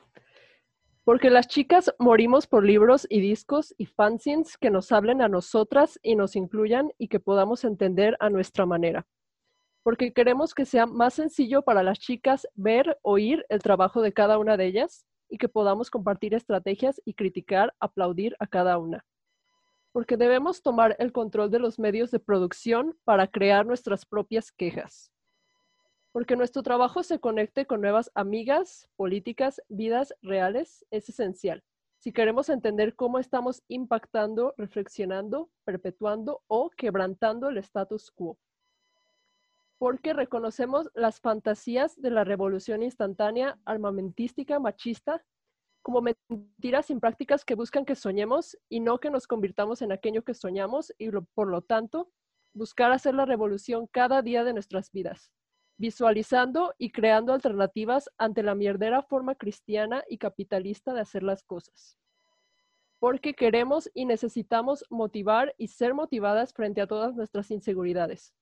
[1.05, 5.99] Porque las chicas morimos por libros y discos y fanzines que nos hablen a nosotras
[6.01, 9.05] y nos incluyan y que podamos entender a nuestra manera.
[9.83, 14.39] Porque queremos que sea más sencillo para las chicas ver, oír el trabajo de cada
[14.39, 19.05] una de ellas y que podamos compartir estrategias y criticar, aplaudir a cada una.
[19.91, 25.11] Porque debemos tomar el control de los medios de producción para crear nuestras propias quejas
[26.15, 31.61] porque nuestro trabajo se conecte con nuevas amigas, políticas, vidas reales, es esencial.
[31.99, 38.39] Si queremos entender cómo estamos impactando, reflexionando, perpetuando o quebrantando el status quo.
[39.77, 45.21] Porque reconocemos las fantasías de la revolución instantánea, armamentística, machista,
[45.81, 50.23] como mentiras sin prácticas que buscan que soñemos y no que nos convirtamos en aquello
[50.23, 52.09] que soñamos y por lo tanto
[52.53, 55.33] buscar hacer la revolución cada día de nuestras vidas
[55.77, 61.97] visualizando y creando alternativas ante la mierdera forma cristiana y capitalista de hacer las cosas.
[62.99, 68.33] Porque queremos y necesitamos motivar y ser motivadas frente a todas nuestras inseguridades.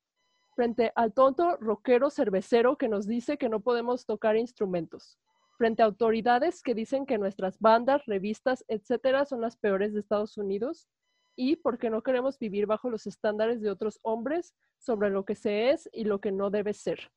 [0.55, 5.17] Frente al tonto rockero cervecero que nos dice que no podemos tocar instrumentos.
[5.57, 10.37] Frente a autoridades que dicen que nuestras bandas, revistas, etcétera, son las peores de Estados
[10.37, 10.87] Unidos.
[11.35, 15.71] Y porque no queremos vivir bajo los estándares de otros hombres sobre lo que se
[15.71, 17.11] es y lo que no debe ser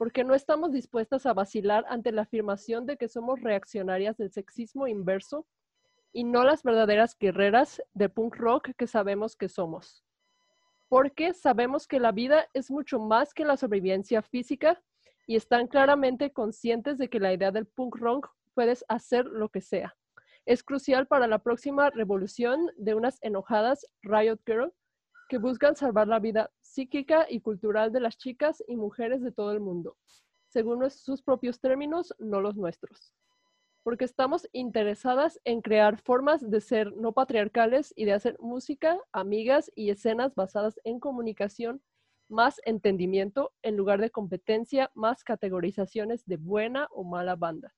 [0.00, 4.86] porque no estamos dispuestas a vacilar ante la afirmación de que somos reaccionarias del sexismo
[4.86, 5.46] inverso
[6.10, 10.02] y no las verdaderas guerreras de punk rock que sabemos que somos.
[10.88, 14.82] Porque sabemos que la vida es mucho más que la sobrevivencia física
[15.26, 19.60] y están claramente conscientes de que la idea del punk rock puedes hacer lo que
[19.60, 19.94] sea.
[20.46, 24.72] Es crucial para la próxima revolución de unas enojadas Riot Girl
[25.30, 29.52] que buscan salvar la vida psíquica y cultural de las chicas y mujeres de todo
[29.52, 29.96] el mundo,
[30.48, 33.14] según sus propios términos, no los nuestros.
[33.84, 39.70] porque estamos interesadas en crear formas de ser no patriarcales y de hacer música, amigas
[39.74, 41.80] y escenas basadas en comunicación,
[42.28, 47.72] más entendimiento en lugar de competencia, más categorizaciones de buena o mala banda.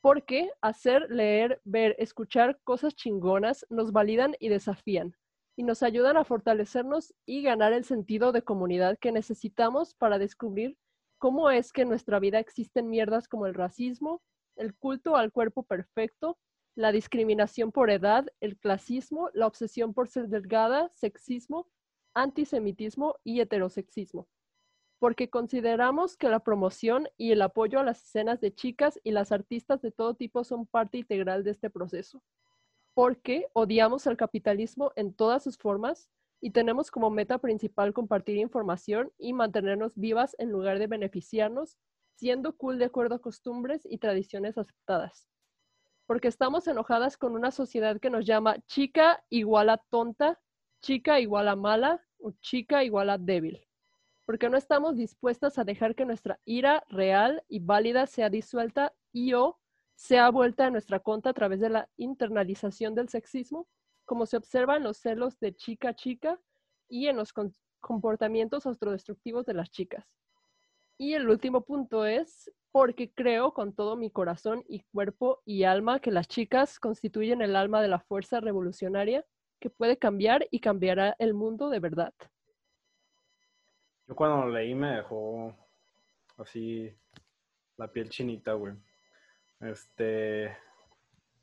[0.00, 5.14] Porque hacer, leer, ver, escuchar cosas chingonas nos validan y desafían
[5.56, 10.76] y nos ayudan a fortalecernos y ganar el sentido de comunidad que necesitamos para descubrir
[11.18, 14.22] cómo es que en nuestra vida existen mierdas como el racismo,
[14.56, 16.38] el culto al cuerpo perfecto,
[16.76, 21.68] la discriminación por edad, el clasismo, la obsesión por ser delgada, sexismo,
[22.14, 24.28] antisemitismo y heterosexismo.
[24.98, 29.32] Porque consideramos que la promoción y el apoyo a las escenas de chicas y las
[29.32, 32.22] artistas de todo tipo son parte integral de este proceso.
[32.94, 36.08] Porque odiamos al capitalismo en todas sus formas
[36.40, 41.78] y tenemos como meta principal compartir información y mantenernos vivas en lugar de beneficiarnos
[42.16, 45.28] siendo cool de acuerdo a costumbres y tradiciones aceptadas.
[46.06, 50.40] Porque estamos enojadas con una sociedad que nos llama chica igual a tonta,
[50.82, 53.66] chica igual a mala o chica igual a débil.
[54.26, 59.32] Porque no estamos dispuestas a dejar que nuestra ira real y válida sea disuelta y
[59.34, 59.58] o
[59.94, 63.68] sea vuelta a nuestra contra a través de la internalización del sexismo,
[64.04, 66.38] como se observa en los celos de chica chica
[66.88, 67.32] y en los
[67.80, 70.04] comportamientos autodestructivos de las chicas.
[70.98, 76.00] Y el último punto es porque creo con todo mi corazón y cuerpo y alma
[76.00, 79.24] que las chicas constituyen el alma de la fuerza revolucionaria
[79.60, 82.12] que puede cambiar y cambiará el mundo de verdad.
[84.06, 85.54] Yo cuando lo leí me dejó
[86.36, 86.92] así
[87.76, 88.74] la piel chinita, güey.
[89.64, 90.56] Este.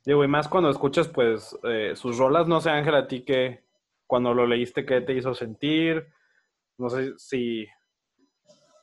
[0.04, 3.64] Digo, y más cuando escuchas, pues, eh, sus rolas, no sé, Ángela, a ti que
[4.06, 6.06] cuando lo leíste, ¿qué te hizo sentir?
[6.76, 7.66] No sé si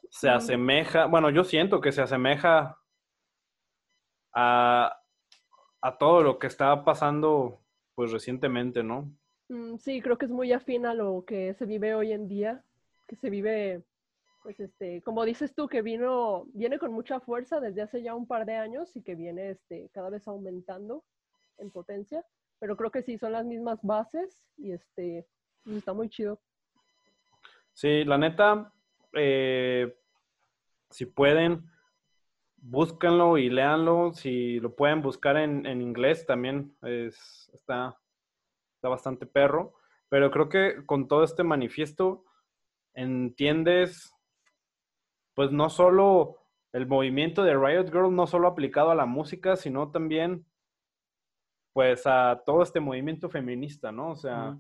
[0.10, 2.80] se asemeja, bueno, yo siento que se asemeja
[4.34, 4.96] a,
[6.00, 7.60] todo lo que está pasando
[7.96, 9.12] pues recientemente, ¿no?
[9.50, 12.64] Mm, sí, creo que es muy afín a lo que se vive hoy en día,
[13.08, 13.84] que se vive,
[14.50, 18.26] pues este, como dices tú, que vino, viene con mucha fuerza desde hace ya un
[18.26, 21.04] par de años y que viene este, cada vez aumentando
[21.60, 22.26] en potencia,
[22.58, 25.28] pero creo que sí, son las mismas bases y este,
[25.64, 26.42] pues, está muy chido.
[27.74, 28.74] Sí, la neta,
[29.14, 29.96] eh,
[30.90, 31.70] si pueden,
[32.58, 34.14] búsquenlo y léanlo.
[34.14, 38.00] Si lo pueden buscar en, inglés también es, está,
[38.74, 39.76] está bastante perro.
[40.10, 42.26] Pero creo que con todo este manifiesto
[42.96, 44.12] entiendes,
[45.40, 46.36] pues no solo
[46.74, 50.46] el movimiento de Riot Girl, no solo aplicado a la música, sino también
[51.72, 54.12] pues a todo este movimiento feminista, ¿no?
[54.12, 54.60] O sea,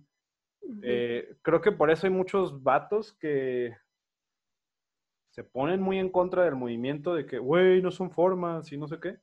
[0.81, 3.75] eh, creo que por eso hay muchos vatos que
[5.31, 8.87] se ponen muy en contra del movimiento de que, güey, no son formas y no
[8.87, 9.17] sé qué.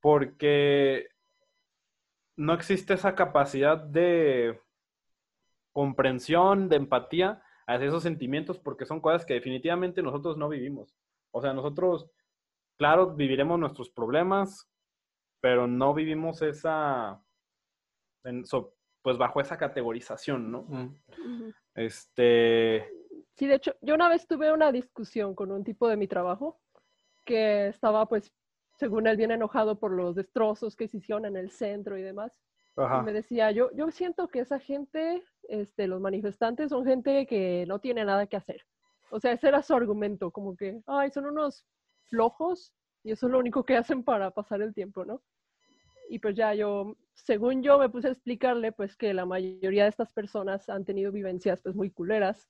[0.00, 1.10] Porque
[2.34, 4.60] no existe esa capacidad de
[5.70, 7.40] comprensión, de empatía
[7.74, 10.94] hacia esos sentimientos, porque son cosas que definitivamente nosotros no vivimos.
[11.30, 12.10] O sea, nosotros,
[12.76, 14.68] claro, viviremos nuestros problemas,
[15.40, 17.22] pero no vivimos esa,
[19.02, 20.94] pues bajo esa categorización, ¿no?
[21.74, 22.86] Este,
[23.40, 26.60] Sí, de hecho, yo una vez tuve una discusión con un tipo de mi trabajo
[27.24, 28.30] que estaba, pues,
[28.76, 32.38] según él, bien enojado por los destrozos que se hicieron en el centro y demás.
[32.76, 37.64] Y me decía, yo, yo siento que esa gente, este, los manifestantes, son gente que
[37.66, 38.62] no tiene nada que hacer.
[39.10, 41.64] O sea, ese era su argumento, como que, ay, son unos
[42.06, 42.72] flojos
[43.02, 45.22] y eso es lo único que hacen para pasar el tiempo, ¿no?
[46.08, 49.90] Y pues ya yo, según yo, me puse a explicarle, pues, que la mayoría de
[49.90, 52.48] estas personas han tenido vivencias, pues, muy culeras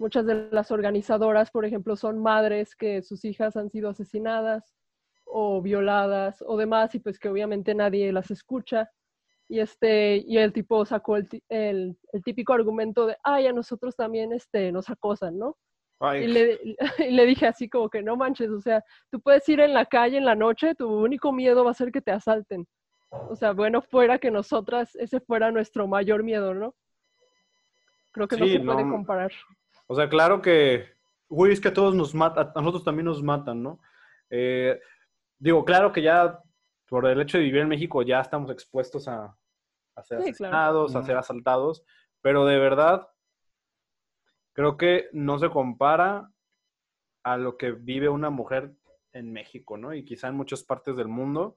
[0.00, 4.74] Muchas de las organizadoras, por ejemplo, son madres que sus hijas han sido asesinadas
[5.26, 8.90] o violadas o demás, y pues que obviamente nadie las escucha.
[9.50, 14.32] Y, este, y el tipo sacó el, el, típico argumento de, ay, a nosotros también
[14.32, 15.56] este, nos acosan, ¿no?
[16.14, 16.60] Y le,
[16.98, 19.86] y le, dije así como que no manches, o sea, tú puedes ir en la
[19.86, 22.64] calle en la noche, tu único miedo va a ser que te asalten.
[23.10, 26.76] O sea, bueno, fuera que nosotras, ese fuera nuestro mayor miedo, ¿no?
[28.12, 29.32] Creo que no se puede comparar.
[29.88, 30.86] O sea, claro que,
[31.28, 33.80] güey, es que a todos nos matan, a nosotros también nos matan, ¿no?
[34.30, 34.78] Eh,
[35.40, 36.40] digo, claro que ya
[36.88, 39.36] por el hecho de vivir en México ya estamos expuestos a,
[40.02, 41.84] ser asesinados, a ser asaltados,
[42.20, 43.08] pero de verdad
[44.52, 46.30] creo que no se compara
[47.22, 48.74] a lo que vive una mujer
[49.12, 49.94] en México, ¿no?
[49.94, 51.56] Y quizá en muchas partes del mundo.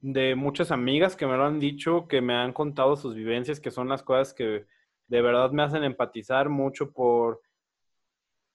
[0.00, 3.70] De muchas amigas que me lo han dicho, que me han contado sus vivencias, que
[3.70, 4.66] son las cosas que
[5.06, 7.40] de verdad me hacen empatizar mucho por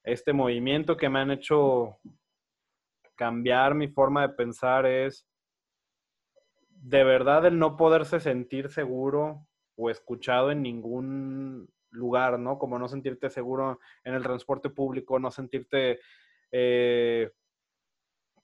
[0.04, 1.98] este movimiento que me han hecho
[3.16, 5.28] cambiar mi forma de pensar es
[6.82, 12.58] de verdad el no poderse sentir seguro o escuchado en ningún lugar, ¿no?
[12.58, 16.00] Como no sentirte seguro en el transporte público, no sentirte
[16.52, 17.32] eh,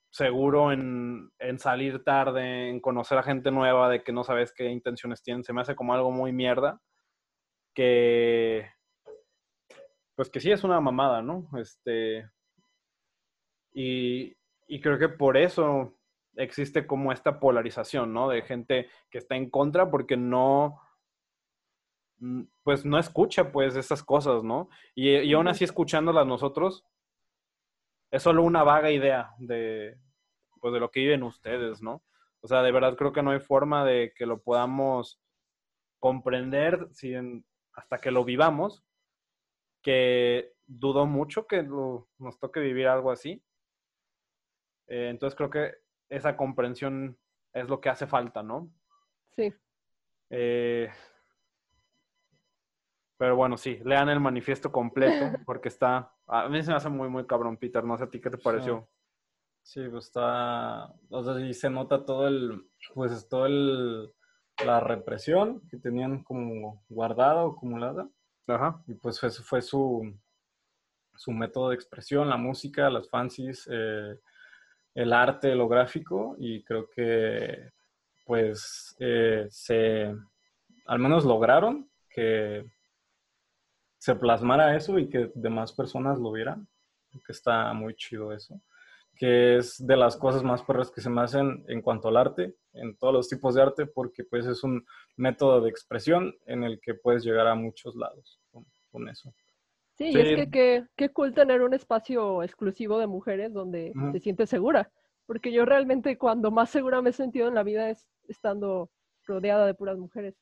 [0.09, 5.21] seguro en, salir tarde, en conocer a gente nueva, de que no sabes qué intenciones
[5.21, 6.81] tienen, se me hace como algo muy mierda,
[7.73, 8.69] que
[10.15, 11.49] pues que sí es una mamada, ¿no?
[11.59, 12.29] Este,
[13.73, 14.33] y,
[14.67, 15.97] y creo que por eso
[16.38, 18.29] existe como esta polarización, ¿no?
[18.29, 20.79] De gente que está en contra porque no,
[22.19, 24.69] mm, pues no escucha pues esas cosas, ¿no?
[24.93, 26.86] Y, y aún así escuchándolas nosotros,
[28.11, 29.97] es solo una vaga idea de,
[30.61, 32.03] pues, de lo que viven ustedes, ¿no?
[32.41, 35.19] O sea, de verdad creo que no hay forma de que lo podamos
[35.99, 36.88] comprender
[37.73, 38.83] hasta que lo vivamos,
[39.81, 43.43] que dudo mucho que nos toque vivir algo así.
[44.88, 45.73] Eh, entonces creo que
[46.09, 47.17] esa comprensión
[47.53, 48.71] es lo que hace falta, ¿no?
[49.35, 49.53] Sí.
[50.29, 50.89] Eh,
[53.17, 57.09] pero bueno, sí, lean el manifiesto completo porque está, a mí se me hace muy,
[57.09, 58.89] muy cabrón, Peter, no sé a ti qué te pareció.
[59.63, 64.13] Sí, pues está, o sea, y se nota todo el, pues todo el,
[64.63, 68.07] la represión que tenían como guardada o acumulada.
[68.47, 68.83] Ajá.
[68.85, 70.13] Y pues eso fue su,
[71.15, 74.19] su método de expresión, la música, las fancies, eh,
[74.95, 77.69] el arte, lo gráfico, y creo que
[78.25, 80.15] pues eh, se,
[80.87, 82.65] al menos lograron que
[83.99, 86.67] se plasmara eso y que demás personas lo vieran,
[87.25, 88.61] que está muy chido eso,
[89.15, 92.55] que es de las cosas más perras que se me hacen en cuanto al arte,
[92.73, 94.85] en todos los tipos de arte, porque pues es un
[95.15, 98.39] método de expresión en el que puedes llegar a muchos lados
[98.91, 99.33] con, eso.
[99.97, 104.49] Sí, y es que qué cool tener un espacio exclusivo de mujeres donde te sientes
[104.49, 104.91] segura,
[105.25, 108.89] porque yo realmente cuando más segura me he sentido en la vida es estando
[109.25, 110.35] rodeada de puras mujeres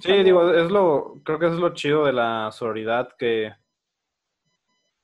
[0.00, 3.52] sí, digo, es lo, creo que es lo chido de la sororidad que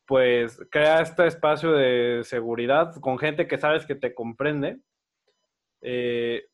[0.07, 4.79] pues crea este espacio de seguridad con gente que sabes que te comprende.
[5.81, 6.47] Eh,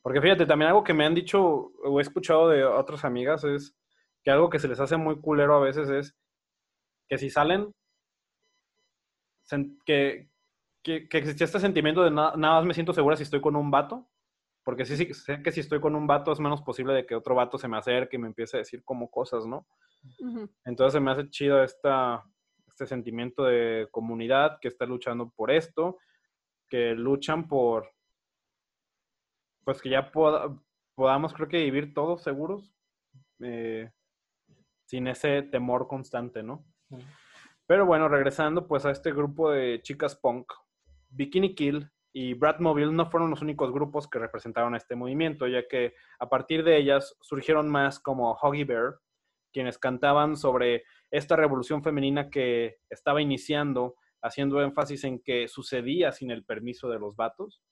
[0.00, 3.76] porque fíjate, también algo que me han dicho o he escuchado de otras amigas es
[4.22, 6.16] que algo que se les hace muy culero a veces es
[7.08, 7.74] que si salen,
[9.84, 10.30] que,
[10.82, 13.70] que, que existía este sentimiento de nada más me siento segura si estoy con un
[13.70, 14.08] vato
[14.68, 17.14] porque sí, sí, sé que si estoy con un vato es menos posible de que
[17.14, 19.66] otro vato se me acerque y me empiece a decir como cosas, ¿no?
[20.66, 22.22] Entonces se me hace chido esta,
[22.66, 25.96] este sentimiento de comunidad que está luchando por esto,
[26.68, 27.90] que luchan por,
[29.64, 30.12] pues que ya
[30.94, 32.70] podamos, creo que vivir todos seguros,
[33.40, 33.90] eh,
[34.84, 36.66] sin ese temor constante, ¿no?
[37.66, 40.52] Pero bueno, regresando pues a este grupo de chicas punk,
[41.10, 45.94] Bikini Kill y Bradmobile no fueron los únicos grupos que representaron este movimiento, ya que
[46.18, 48.98] a partir de ellas surgieron más como Hoggy Bear,
[49.52, 56.30] quienes cantaban sobre esta revolución femenina que estaba iniciando, haciendo énfasis en que sucedía sin
[56.30, 57.62] el permiso de los vatos.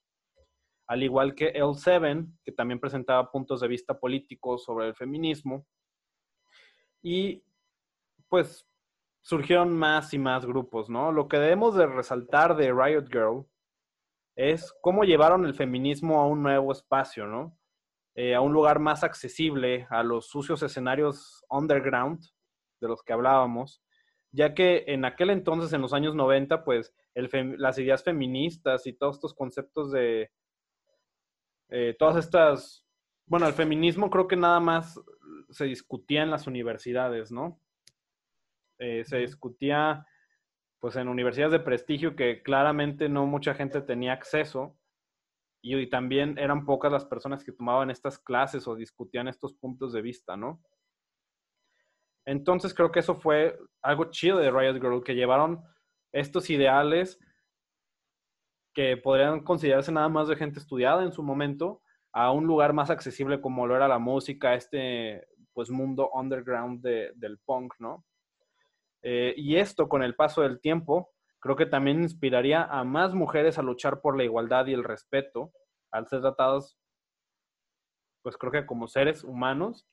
[0.88, 5.66] Al igual que L7, que también presentaba puntos de vista políticos sobre el feminismo.
[7.02, 7.42] Y
[8.28, 8.66] pues
[9.26, 11.10] surgieron más y más grupos, ¿no?
[11.10, 13.44] Lo que debemos de resaltar de Riot Girl
[14.36, 17.58] es cómo llevaron el feminismo a un nuevo espacio, ¿no?
[18.14, 22.20] Eh, a un lugar más accesible a los sucios escenarios underground
[22.80, 23.82] de los que hablábamos,
[24.30, 29.16] ya que en aquel entonces, en los años 90, pues las ideas feministas y todos
[29.16, 30.30] estos conceptos de
[31.70, 32.86] eh, todas estas,
[33.26, 35.00] bueno, el feminismo creo que nada más
[35.50, 37.60] se discutía en las universidades, ¿no?
[38.78, 40.06] Eh, se discutía
[40.80, 44.76] pues en universidades de prestigio que claramente no mucha gente tenía acceso
[45.62, 50.02] y, también eran pocas las personas que tomaban estas clases o discutían estos puntos de
[50.02, 50.62] vista, ¿no?
[52.24, 55.64] Entonces creo que eso fue algo chido de Riot Girl, que llevaron
[56.12, 57.18] estos ideales
[58.74, 62.90] que podrían considerarse nada más de gente estudiada en su momento a un lugar más
[62.90, 68.04] accesible como lo era la música, este pues mundo underground del punk, ¿no?
[69.02, 73.58] Eh, y esto, con el paso del tiempo, creo que también inspiraría a más mujeres
[73.58, 75.52] a luchar por la igualdad y el respeto,
[75.90, 76.78] al ser tratados,
[78.22, 79.86] pues creo que como seres humanos,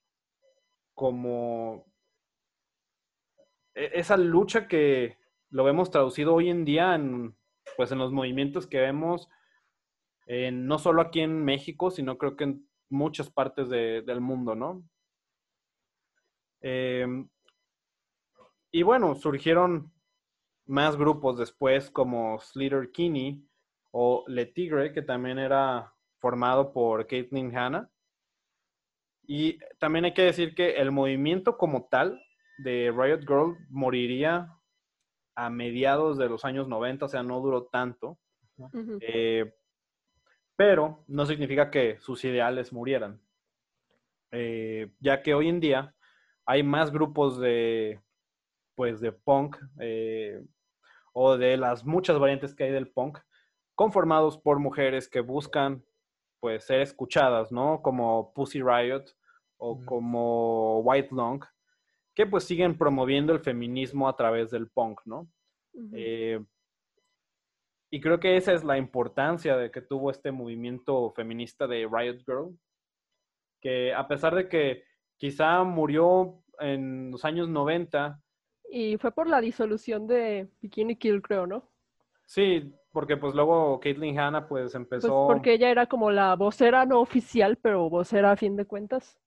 [0.96, 1.86] como
[3.76, 5.18] e-, esa lucha que
[5.50, 7.36] lo vemos traducido hoy en día en,
[7.78, 9.30] pues en los movimientos que vemos,
[10.28, 14.84] no solo aquí en México, sino creo que en muchas partes del mundo, ¿no?
[16.62, 17.06] Eh,
[18.76, 19.94] y bueno, surgieron
[20.66, 23.48] más grupos después como Slater Kinney
[23.92, 27.92] o Le Tigre, que también era formado por Caitlyn Hanna.
[29.28, 32.20] Y también hay que decir que el movimiento como tal
[32.58, 34.58] de Riot Girl moriría
[35.36, 38.18] a mediados de los años 90, o sea, no duró tanto.
[39.02, 39.54] Eh,
[40.56, 43.22] pero no significa que sus ideales murieran.
[44.32, 45.96] Eh, ya que hoy en día
[46.44, 48.03] hay más grupos de,
[48.76, 50.44] pues, de punk eh,
[51.14, 53.20] o de las muchas variantes que hay del punk
[53.76, 55.84] conformados por mujeres que buscan
[56.40, 57.82] pues ser escuchadas, ¿no?
[57.82, 59.06] Como Pussy Riot
[59.58, 61.44] o como White Long,
[62.14, 65.30] que pues siguen promoviendo el feminismo a través del punk, ¿no?
[65.94, 66.44] Eh,
[67.90, 72.20] y creo que esa es la importancia de que tuvo este movimiento feminista de Riot
[72.26, 72.60] Girl,
[73.62, 74.84] que a pesar de que
[75.18, 78.20] quizá murió en los años 90.
[78.76, 81.70] Y fue por la disolución de Bikini Kill, creo, ¿no?
[82.26, 85.28] Sí, porque pues luego Caitlyn Hanna pues, pues empezó...
[85.28, 89.22] porque ella era como la vocera no oficial, pero vocera a fin de cuentas.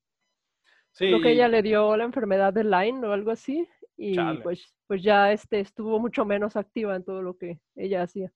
[0.91, 1.07] Sí.
[1.07, 3.69] Creo que ella le dio la enfermedad de Lyme o algo así.
[3.97, 8.33] Y pues, pues ya este, estuvo mucho menos activa en todo lo que ella hacía.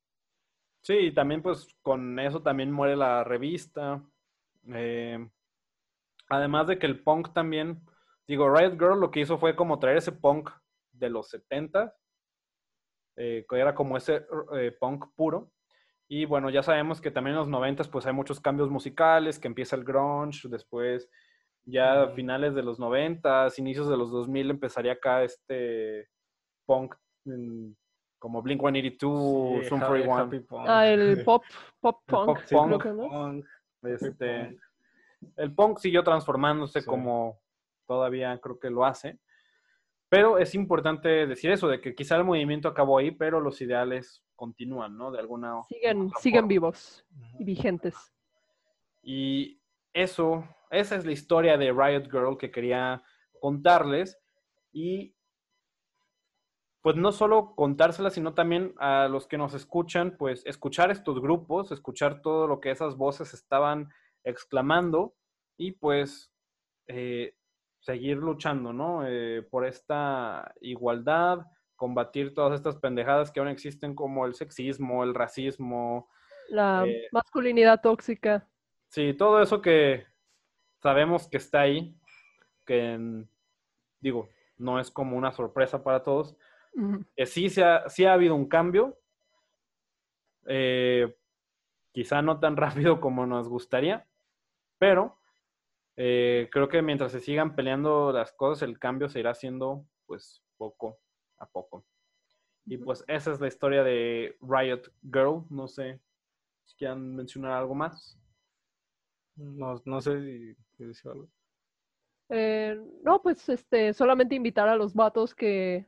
[0.81, 4.01] Sí, también pues con eso también muere la revista.
[4.73, 5.19] Eh,
[6.29, 7.81] además de que el punk también,
[8.29, 10.51] digo, Riot Girl lo que hizo fue como traer ese punk
[11.01, 11.93] de los 70,
[13.17, 14.27] eh, que era como ese
[14.57, 15.51] eh, punk puro.
[16.09, 19.49] Y bueno, ya sabemos que también en los 90 pues hay muchos cambios musicales, que
[19.49, 21.09] empieza el grunge, después
[21.65, 26.09] ya a finales de los 90, inicios de los 2000 empezaría acá este
[26.67, 26.95] punk
[28.19, 30.65] como Blink 182, Zoom 41.
[30.69, 31.43] Ah, el pop,
[31.81, 33.45] pop punk.
[33.83, 34.59] Este,
[35.37, 37.41] el punk siguió transformándose como
[37.87, 39.19] todavía creo que lo hace.
[40.11, 44.23] Pero es importante decir eso, de que quizá el movimiento acabó ahí, pero los ideales
[44.37, 45.11] continúan, ¿no?
[45.11, 47.07] De alguna Siguen, siguen vivos
[47.39, 48.13] y vigentes.
[49.03, 49.59] Y
[49.95, 53.03] eso esa es la historia de Riot Girl que quería
[53.41, 54.19] contarles.
[54.73, 55.15] Y
[56.81, 61.73] pues no solo contársela, sino también a los que nos escuchan, pues escuchar estos grupos,
[61.73, 63.91] escuchar todo lo que esas voces estaban
[64.25, 65.15] exclamando
[65.59, 66.33] y pues
[66.87, 67.35] eh,
[67.81, 69.07] seguir luchando, ¿no?
[69.07, 75.15] Eh, por esta igualdad, combatir todas estas pendejadas que aún existen como el sexismo, el
[75.15, 76.09] racismo.
[76.49, 78.47] La eh, masculinidad tóxica.
[78.89, 80.07] Sí, todo eso que
[80.83, 81.97] sabemos que está ahí,
[82.67, 83.25] que
[84.01, 84.29] digo,
[84.59, 86.37] no es como una sorpresa para todos,
[87.17, 88.99] que sí, se ha, sí ha habido un cambio,
[90.47, 91.17] eh,
[91.93, 94.07] quizá no tan rápido como nos gustaría,
[94.79, 95.20] pero
[96.03, 100.43] eh, creo que mientras se sigan peleando las cosas, el cambio se irá haciendo pues
[100.57, 100.99] poco
[101.37, 101.85] a poco.
[102.65, 105.45] Y pues esa es la historia de Riot Girl.
[105.51, 106.01] No sé
[106.65, 108.19] si quieran mencionar algo más.
[109.37, 111.29] No, no sé si algo.
[112.31, 115.87] Eh, no, pues este, solamente invitar a los vatos que,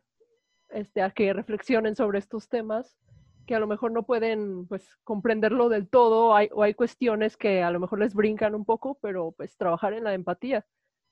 [0.68, 2.98] este, a que reflexionen sobre estos temas,
[3.46, 7.62] que a lo mejor no pueden, pues, comprenderlo del todo, hay, o hay cuestiones que
[7.62, 10.64] a lo mejor les brincan un poco, pero pues trabajar en la empatía,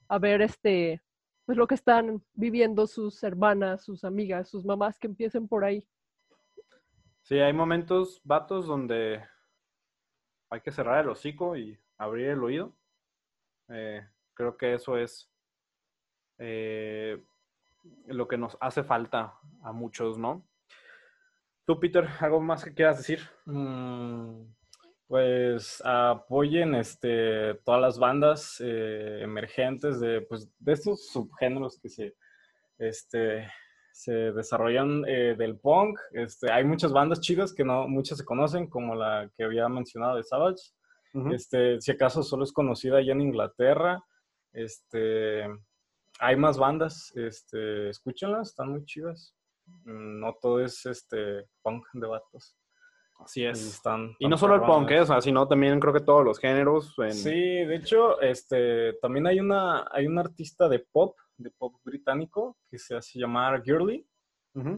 [0.08, 1.02] a ver, este,
[1.46, 5.86] pues lo que están viviendo sus hermanas, sus amigas, sus mamás que empiecen por ahí.
[7.22, 9.22] Sí, hay momentos, vatos, donde
[10.48, 12.74] hay que cerrar el hocico y abrir el oído
[13.70, 14.04] eh,
[14.34, 15.30] creo que eso es
[16.38, 17.22] eh,
[18.06, 20.44] lo que nos hace falta a muchos, ¿no?
[21.70, 23.20] Tú, Peter, ¿algo más que quieras decir?
[23.44, 24.42] Mm,
[25.06, 32.16] pues apoyen este, todas las bandas eh, emergentes de, pues, de estos subgéneros que se,
[32.76, 33.48] este,
[33.92, 35.96] se desarrollan del punk.
[36.10, 40.16] Este, hay muchas bandas chicas que no muchas se conocen, como la que había mencionado
[40.16, 40.72] de Savage
[41.30, 44.02] este, si acaso solo es conocida allá en Inglaterra.
[44.52, 45.44] Este,
[46.18, 49.36] hay más bandas, este, escúchenlas, están muy chidas.
[49.84, 52.56] No todo es este punk de vatos.
[53.24, 53.82] Así es.
[54.18, 55.04] Y, no solo el punk, ¿eh?
[55.20, 56.94] sino también creo que todos los géneros.
[57.10, 62.56] Sí, de hecho, este, también hay una, hay un artista de pop, de pop británico,
[62.70, 64.06] que se hace llamar Girly,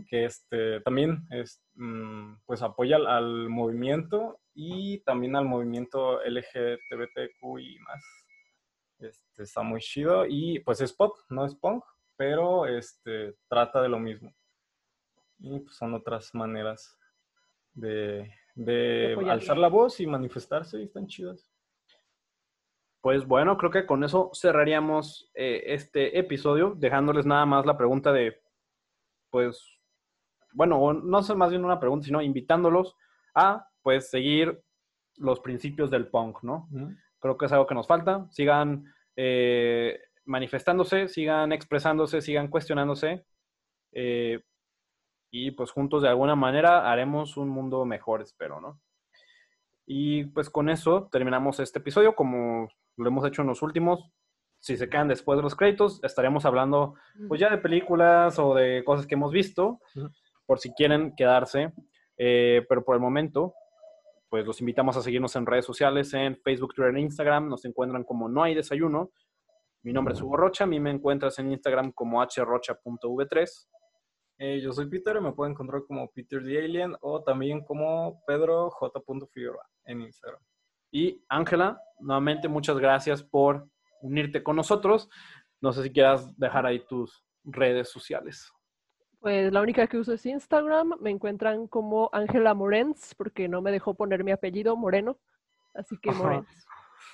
[0.09, 7.79] que este, también es, mm, pues apoya al, movimiento y también al movimiento LGTBTQ y
[7.79, 8.03] más.
[8.99, 11.85] Este, está muy chido y pues es pop, no es punk,
[12.17, 14.33] pero este, trata de lo mismo.
[15.43, 16.99] Y pues, son otras maneras
[17.75, 18.31] de,
[19.29, 21.51] alzar la voz y manifestarse y están chidas.
[23.01, 28.13] Pues bueno, creo que con eso cerraríamos eh, este episodio, dejándoles nada más la pregunta
[28.13, 28.41] de,
[29.31, 29.81] pues,
[30.53, 32.95] bueno, no sé más bien una pregunta, sino invitándolos
[33.35, 34.63] a pues seguir
[35.17, 36.69] los principios del punk, ¿no?
[37.19, 38.27] Creo que es algo que nos falta.
[38.31, 38.85] Sigan
[39.17, 43.25] eh, manifestándose, sigan expresándose, sigan cuestionándose.
[43.93, 44.41] Eh,
[45.35, 48.79] y pues juntos de alguna manera haremos un mundo mejor, espero, ¿no?
[49.87, 52.69] Y pues con eso terminamos este episodio, como
[52.99, 54.13] lo hemos hecho en los últimos.
[54.61, 56.95] Si se quedan después de los créditos, estaremos hablando
[57.29, 59.81] pues ya de películas o de cosas que hemos visto,
[60.45, 61.73] por si quieren quedarse.
[62.19, 63.55] Eh, pero por el momento,
[64.29, 67.49] pues los invitamos a seguirnos en redes sociales, en Facebook, Twitter e Instagram.
[67.49, 69.13] Nos encuentran como No hay desayuno.
[69.83, 70.65] Mi nombre es Hugo Rocha.
[70.65, 73.67] A mí me encuentras en Instagram como hrocha.v3.
[74.45, 78.71] Eh, yo soy Peter, me pueden encontrar como Peter the Alien o también como Pedro
[78.71, 79.01] J.
[79.31, 80.41] Figueroa en Instagram.
[80.91, 83.69] Y Ángela, nuevamente muchas gracias por
[84.01, 85.09] unirte con nosotros.
[85.61, 88.53] No sé si quieras dejar ahí tus redes sociales.
[89.21, 90.97] Pues la única que uso es Instagram.
[90.99, 95.21] Me encuentran como Ángela Morens, porque no me dejó poner mi apellido Moreno.
[95.73, 96.67] Así que Morens.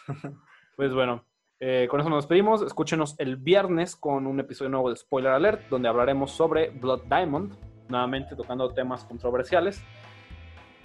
[0.78, 1.26] pues bueno,
[1.60, 2.62] eh, con eso nos despedimos.
[2.62, 7.54] Escúchenos el viernes con un episodio nuevo de Spoiler Alert, donde hablaremos sobre Blood Diamond,
[7.88, 9.82] nuevamente tocando temas controversiales.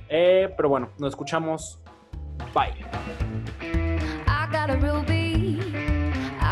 [0.10, 1.80] Eh, pero bueno, nos escuchamos.
[2.54, 2.74] Bye.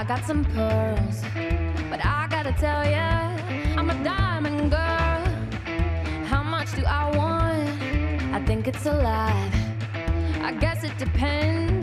[0.02, 1.22] I got some pearls,
[1.92, 3.38] but I gotta tell ya,
[3.78, 5.22] I'm a diamond girl.
[6.26, 7.70] How much do I want?
[8.34, 9.54] I think it's alive.
[10.42, 11.81] I guess it depends.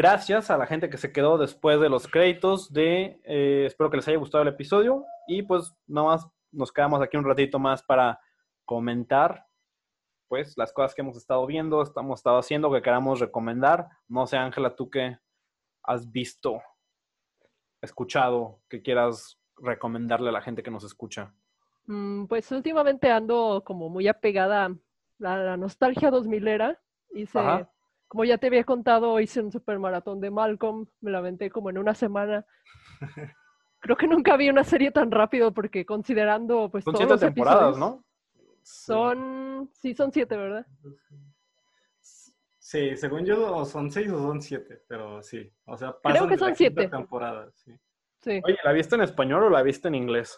[0.00, 3.98] Gracias a la gente que se quedó después de los créditos de, eh, espero que
[3.98, 7.82] les haya gustado el episodio y pues nada más nos quedamos aquí un ratito más
[7.82, 8.18] para
[8.64, 9.46] comentar
[10.26, 13.88] pues las cosas que hemos estado viendo, estamos estado haciendo, que queramos recomendar.
[14.08, 15.18] No sé, Ángela, tú qué
[15.82, 16.62] has visto,
[17.82, 21.34] escuchado, que quieras recomendarle a la gente que nos escucha.
[21.84, 26.80] Mm, pues últimamente ando como muy apegada a la, nostalgia 2000 era.
[27.12, 27.66] Hice
[28.10, 31.78] como ya te había contado, hice un supermaratón de Malcolm, me la aventé como en
[31.78, 32.44] una semana.
[33.78, 38.04] Creo que nunca vi una serie tan rápido porque considerando pues son siete temporadas, ¿no?
[38.64, 40.66] Son, sí, son siete, ¿verdad?
[42.58, 45.48] Sí, según yo, son seis o son siete, pero sí.
[45.66, 47.72] O sea, pasan Creo que son siete temporadas, sí.
[48.22, 48.40] sí.
[48.42, 50.36] Oye, ¿la viste en español o la viste en inglés?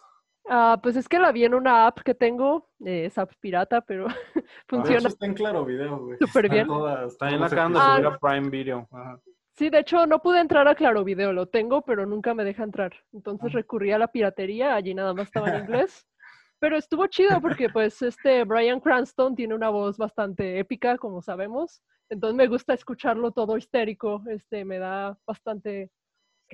[0.48, 3.80] Ah, pues es que la vi en una app que tengo, eh, es app pirata,
[3.80, 4.06] pero
[4.68, 5.08] funciona.
[5.08, 6.18] está en Claro Video, güey.
[6.18, 6.68] Súper bien.
[7.06, 8.88] está en la cámara de subir a Prime Video.
[9.54, 12.64] Sí, de hecho no pude entrar a Claro Video, lo tengo, pero nunca me deja
[12.64, 12.92] entrar.
[13.12, 16.06] Entonces recurrí a la piratería, allí nada más estaba en inglés.
[16.58, 21.82] Pero estuvo chido porque pues este Brian Cranston tiene una voz bastante épica, como sabemos.
[22.08, 25.90] Entonces me gusta escucharlo todo histérico, este me da bastante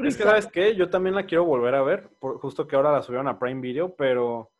[0.06, 0.74] es que, ¿sabes qué?
[0.74, 3.60] Yo también la quiero volver a ver, por, justo que ahora la subieron a Prime
[3.60, 4.50] Video, pero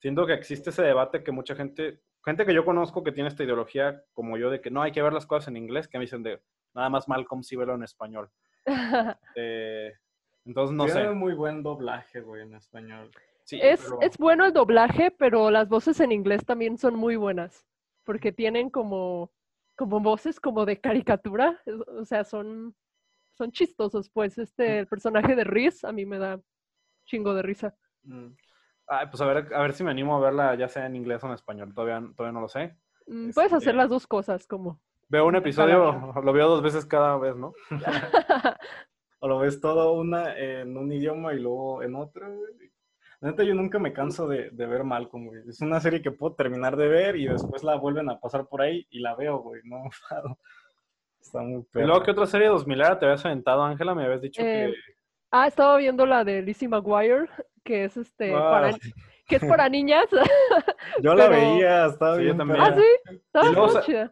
[0.00, 3.44] siento que existe ese debate que mucha gente, gente que yo conozco que tiene esta
[3.44, 6.04] ideología como yo de que no hay que ver las cosas en inglés, que me
[6.04, 6.40] dicen de
[6.74, 8.30] nada más Malcolm si verlo en español.
[9.34, 9.92] Eh,
[10.44, 11.10] entonces, no tiene sé.
[11.10, 13.10] muy buen doblaje, güey, en español.
[13.44, 17.66] Sí, es, es bueno el doblaje, pero las voces en inglés también son muy buenas,
[18.04, 19.30] porque tienen como,
[19.76, 22.74] como voces como de caricatura, o sea, son
[23.38, 24.36] son chistosos, pues.
[24.36, 26.40] Este, el personaje de Riz a mí me da
[27.06, 27.74] chingo de risa.
[28.02, 28.34] Mm.
[28.88, 31.22] Ay, pues a ver, a ver si me animo a verla ya sea en inglés
[31.22, 31.72] o en español.
[31.74, 32.76] Todavía, todavía no lo sé.
[33.06, 34.80] Mm, puedes hacer este, las dos cosas, como.
[35.08, 37.54] Veo un episodio, lo veo dos veces cada vez, ¿no?
[39.20, 42.26] o lo ves todo una en un idioma y luego en otro,
[43.20, 45.42] neta, yo nunca me canso de, de ver Malcolm, güey.
[45.48, 48.62] Es una serie que puedo terminar de ver y después la vuelven a pasar por
[48.62, 49.62] ahí y la veo, güey.
[49.64, 49.84] No,
[51.20, 53.94] Está muy ¿Y luego qué otra serie 2000 era te habías aventado, Ángela?
[53.94, 54.66] Me habías dicho que...
[54.66, 54.74] Eh,
[55.30, 57.28] ah, estaba viendo la de Lizzie McGuire,
[57.64, 58.32] que es este...
[58.32, 58.76] Para,
[59.26, 60.06] que es para niñas.
[61.02, 62.38] Yo la veía, estaba bien.
[62.38, 62.60] También.
[62.60, 63.50] Ah, sí, estaba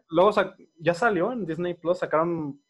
[0.09, 0.33] luego,
[0.79, 2.61] ya salió en Disney Plus, sacaron...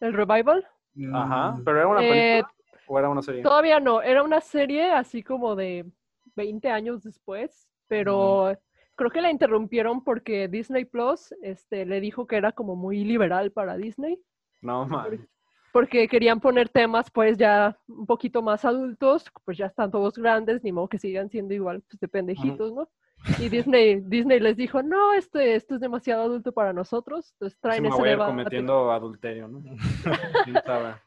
[0.00, 0.66] ¿El revival?
[1.12, 2.42] Ajá, pero era una película eh,
[2.86, 3.42] o era una serie.
[3.42, 5.86] Todavía no, era una serie así como de
[6.34, 8.56] 20 años después, pero
[9.00, 13.50] creo que la interrumpieron porque Disney Plus este, le dijo que era como muy liberal
[13.50, 14.20] para Disney.
[14.60, 15.26] No, mal.
[15.72, 20.62] Porque querían poner temas pues ya un poquito más adultos, pues ya están todos grandes,
[20.62, 22.90] ni modo que sigan siendo igual pues de pendejitos, ¿no?
[23.38, 27.86] Y Disney, Disney les dijo, no, este, esto es demasiado adulto para nosotros, entonces traen
[27.86, 29.62] ese voy cometiendo adulterio, ¿no?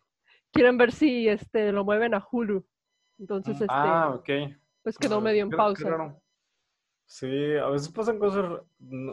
[0.52, 2.66] Quieren ver si este, lo mueven a Hulu.
[3.20, 4.30] Entonces, este, ah, ok.
[4.82, 6.16] Pues quedó medio en pausa.
[7.14, 8.60] Sí, a veces pasan cosas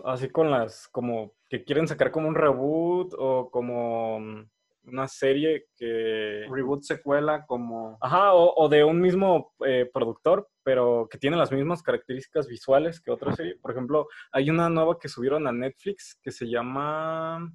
[0.06, 4.48] así con las, como que quieren sacar como un reboot o como mm,
[4.84, 6.46] una serie que...
[6.50, 7.98] Reboot secuela como...
[8.00, 13.10] Ajá, o, de un mismo eh, productor, pero que tiene las mismas características visuales que
[13.10, 13.58] otra serie.
[13.60, 17.52] Por ejemplo, hay una nueva que subieron a Netflix que se llama...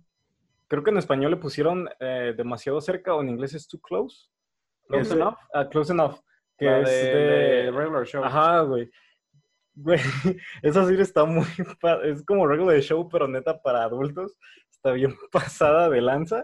[0.68, 4.30] Creo que en español le pusieron eh, demasiado cerca o en inglés es too close.
[4.88, 5.38] Close enough.
[5.56, 6.20] Ah, close enough.
[6.56, 8.24] Que es de, regular show.
[8.24, 8.92] Ajá, güey.
[9.76, 10.00] Güey,
[10.62, 11.46] esa serie está muy...
[12.04, 14.38] Es como regular show, pero neta para adultos
[14.86, 16.44] está bien pasada de lanza.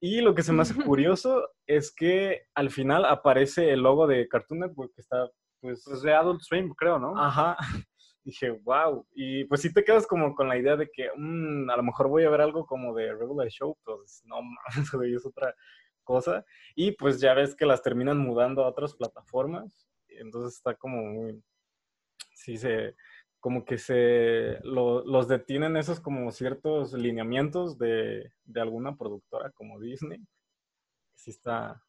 [0.00, 4.26] Y lo que se me hace curioso es que al final aparece el logo de
[4.28, 5.84] Cartoon Network, que está, pues...
[6.02, 7.18] de Adult Swim, creo, ¿no?
[7.18, 7.56] Ajá.
[8.24, 9.06] Dije, wow.
[9.14, 12.08] Y pues sí te quedas como con la idea de que mm, a lo mejor
[12.08, 15.54] voy a ver algo como de Regular Show, pues no mames, es otra
[16.04, 16.42] cosa.
[16.74, 19.86] Y pues ya ves que las terminan mudando a otras plataformas.
[20.08, 21.42] Entonces está como muy...
[22.44, 22.94] Sí, se
[23.40, 30.20] como que se los detienen esos como ciertos lineamientos de, alguna productora como Disney.
[31.14, 31.82] Sí está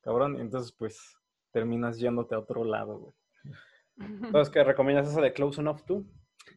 [0.00, 0.40] cabrón.
[0.40, 1.16] Entonces, pues,
[1.50, 3.14] terminas yéndote a otro lado, güey.
[3.98, 6.06] Entonces, ¿qué recomiendas esa de Close Enough tú?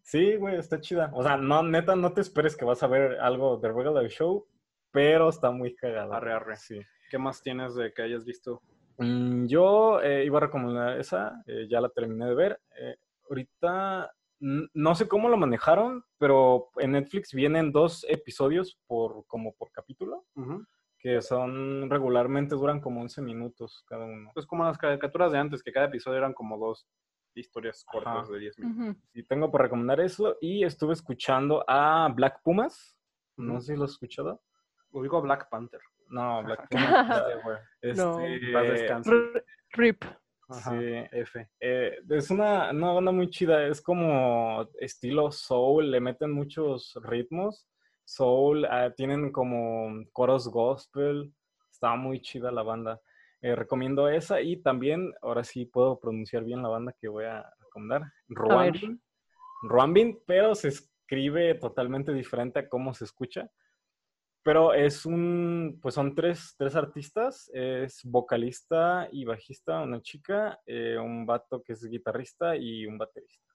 [0.04, 1.10] Sí, güey, está chida.
[1.14, 4.48] O sea, no, neta, no te esperes que vas a ver algo de regular show,
[4.92, 6.18] pero está muy cagada.
[6.18, 6.58] Arre, arre.
[6.58, 6.80] Sí.
[7.10, 8.62] ¿Qué más tienes de que hayas visto?
[8.98, 12.62] Mm, yo eh, iba a recomendar esa, eh, ya la terminé de ver.
[12.78, 12.98] Eh,
[13.30, 14.12] ahorita
[14.42, 20.26] no sé cómo lo manejaron, pero en Netflix vienen dos episodios por como por capítulo,
[20.98, 24.32] que son regularmente duran como 11 minutos cada uno.
[24.34, 26.88] Pues como las caricaturas de antes, que cada episodio eran como dos
[27.36, 29.04] historias cortas de 10 minutos.
[29.14, 32.98] Y tengo por recomendar eso y estuve escuchando a Black Pumas.
[33.38, 34.42] No sé si lo has escuchado.
[34.94, 35.82] digo a Black Panther.
[36.10, 37.24] No, Black Pumas.
[37.82, 38.20] este, no.
[39.72, 40.04] Rip.
[40.52, 41.48] Sí, F.
[41.60, 47.68] Eh, es una, una, banda muy chida, es como estilo soul, le meten muchos ritmos.
[48.04, 51.32] Soul, ah, tienen como coros gospel,
[51.72, 53.00] está muy chida la banda.
[53.42, 57.48] Eh, recomiendo esa y también, ahora sí puedo pronunciar bien la banda que voy a
[57.60, 59.02] recomendar, Ruambin.
[59.62, 63.50] Ruambin, pero se escribe totalmente diferente a cómo se escucha.
[64.50, 70.98] Pero es un, pues son tres, tres artistas, es vocalista y bajista, una chica, eh,
[70.98, 73.46] un vato que es guitarrista y un baterista.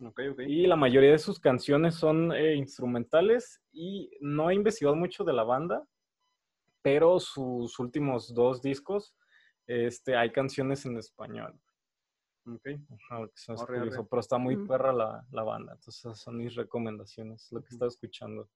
[0.00, 0.46] Okay, okay.
[0.48, 5.32] Y la mayoría de sus canciones son eh, instrumentales y no he investigado mucho de
[5.32, 5.82] la banda,
[6.82, 9.16] pero sus últimos dos discos
[9.66, 11.60] este, hay canciones en español.
[12.46, 12.78] Okay.
[14.08, 17.88] pero está muy perra la, la, banda, entonces son mis recomendaciones, lo que he estado
[17.88, 18.48] escuchando.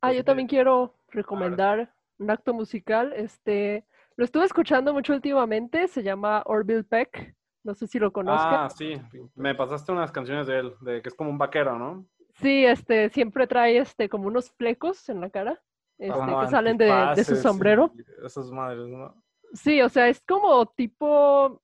[0.00, 3.12] Ah, yo también quiero recomendar un acto musical.
[3.14, 3.84] Este,
[4.16, 7.34] lo estuve escuchando mucho últimamente, se llama Orville Peck.
[7.62, 8.46] No sé si lo conozcas.
[8.52, 8.94] Ah, sí.
[9.34, 12.06] Me pasaste unas canciones de él, de que es como un vaquero, ¿no?
[12.40, 15.60] Sí, este, siempre trae este como unos flecos en la cara,
[15.98, 17.92] este, que salen de, de, su sombrero.
[18.24, 19.14] esas madres, ¿no?
[19.52, 21.60] Sí, o sea, es como tipo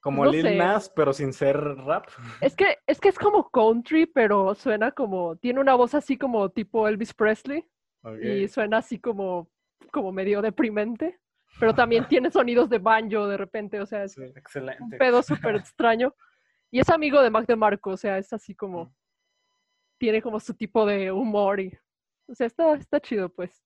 [0.00, 2.06] como Lil Nas, pero sin ser rap.
[2.40, 6.48] Es que, es que es como country, pero suena como, tiene una voz así como
[6.50, 7.64] tipo Elvis Presley.
[8.22, 9.50] Y suena así como,
[9.92, 11.18] como medio deprimente.
[11.60, 14.82] Pero también tiene sonidos de banjo de repente, o sea, es excelente.
[14.82, 16.14] un pedo súper extraño.
[16.70, 18.94] Y es amigo de Mac DeMarco, o sea, es así como, mm.
[19.98, 21.72] tiene como su tipo de humor y,
[22.26, 23.64] o sea, está, está chido, pues.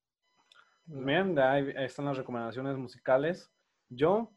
[0.84, 3.50] Bien, ahí están las recomendaciones musicales.
[3.88, 4.32] Yo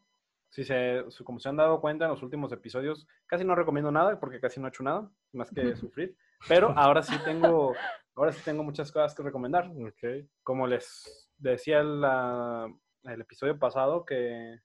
[0.56, 4.18] si se, como se han dado cuenta en los últimos episodios, casi no recomiendo nada
[4.18, 6.16] porque casi no he hecho nada, más que sufrir.
[6.48, 7.76] Pero ahora sí tengo,
[8.16, 9.70] ahora sí tengo muchas cosas que recomendar.
[9.70, 10.26] Okay.
[10.44, 14.62] Como les decía el episodio pasado que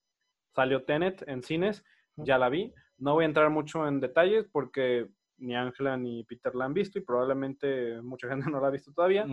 [0.54, 1.84] salió Tenet en cines,
[2.14, 2.72] ya la vi.
[2.98, 7.00] No voy a entrar mucho en detalles porque ni Ángela ni Peter la han visto
[7.00, 9.26] y probablemente mucha gente no la ha visto todavía.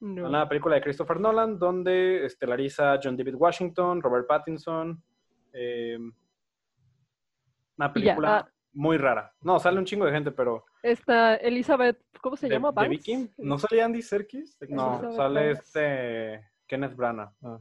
[0.00, 5.00] Una película de Christopher Nolan donde estelariza John David Washington, Robert Pattinson,
[5.56, 5.98] eh,
[7.78, 8.50] una película ah.
[8.72, 9.32] muy rara.
[9.40, 10.64] No, sale un chingo de gente, pero.
[10.82, 12.72] Esta Elizabeth, ¿cómo se llama?
[12.72, 13.30] ¿De Vicky?
[13.38, 14.56] ¿No sale Andy Serkis?
[14.68, 17.32] No, sale este Kenneth Branagh.
[17.42, 17.58] Ah.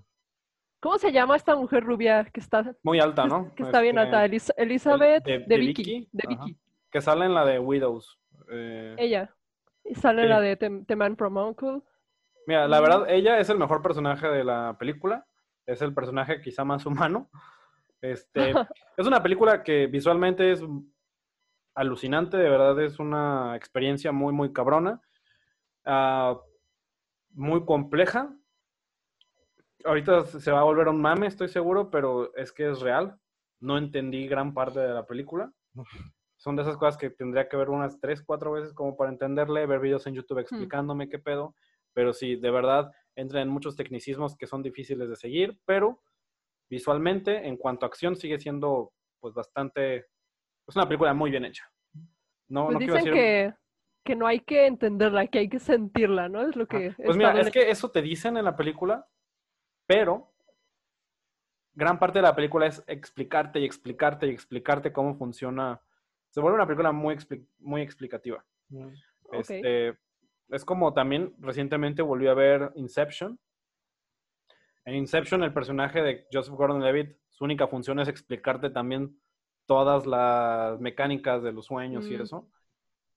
[0.80, 3.54] ¿Cómo se llama esta mujer rubia que está muy alta, no?
[3.56, 6.60] Que, está bien este, alta, Elizabeth de, Vicky, de Vicky.
[6.92, 8.20] Que sale en la de Widows.
[8.52, 9.34] Eh, ella.
[9.84, 11.82] Y sale en la de The, Man from Uncle.
[12.46, 15.26] Mira, la verdad, ella es el mejor personaje de la película.
[15.66, 17.32] Es el personaje quizá más humano.
[18.02, 18.54] Este,
[18.98, 20.62] es una película que visualmente es
[21.76, 25.02] alucinante, de verdad es una experiencia muy, muy cabrona,
[25.86, 26.40] ah,
[27.32, 28.34] muy compleja.
[29.84, 33.20] Ahorita se va a volver un mame, estoy seguro, pero es que es real.
[33.60, 35.52] No entendí gran parte de la película.
[36.38, 39.66] Son de esas cosas que tendría que ver unas tres, cuatro veces como para entenderle,
[39.66, 41.56] ver videos en YouTube explicándome qué pedo.
[41.94, 46.02] Pero sí, de verdad, entra en muchos tecnicismos que son difíciles de seguir, pero
[46.70, 50.06] visualmente, en cuanto a acción, sigue siendo pues bastante
[50.68, 51.70] es una película muy bien hecha.
[52.48, 53.54] No, pues dicen que,
[54.04, 56.48] que no hay que entenderla, que hay que sentirla, ¿no?
[56.48, 56.94] Es lo que...
[56.98, 59.08] Pues mira, es que eso te dicen en la película,
[59.88, 60.34] pero
[61.74, 65.82] gran parte de la película es explicarte y explicarte y explicarte cómo funciona.
[66.30, 67.18] Se vuelve una película muy,
[67.60, 68.44] muy explicativa.
[68.70, 68.90] Mm,
[69.32, 69.98] este,
[70.50, 73.40] es como también recientemente volví a ver Inception.
[74.86, 79.20] En Inception, el personaje de Joseph Gordon-Levitt, su única función es explicarte también
[79.66, 82.22] todas las mecánicas de los sueños y mm.
[82.22, 82.48] eso.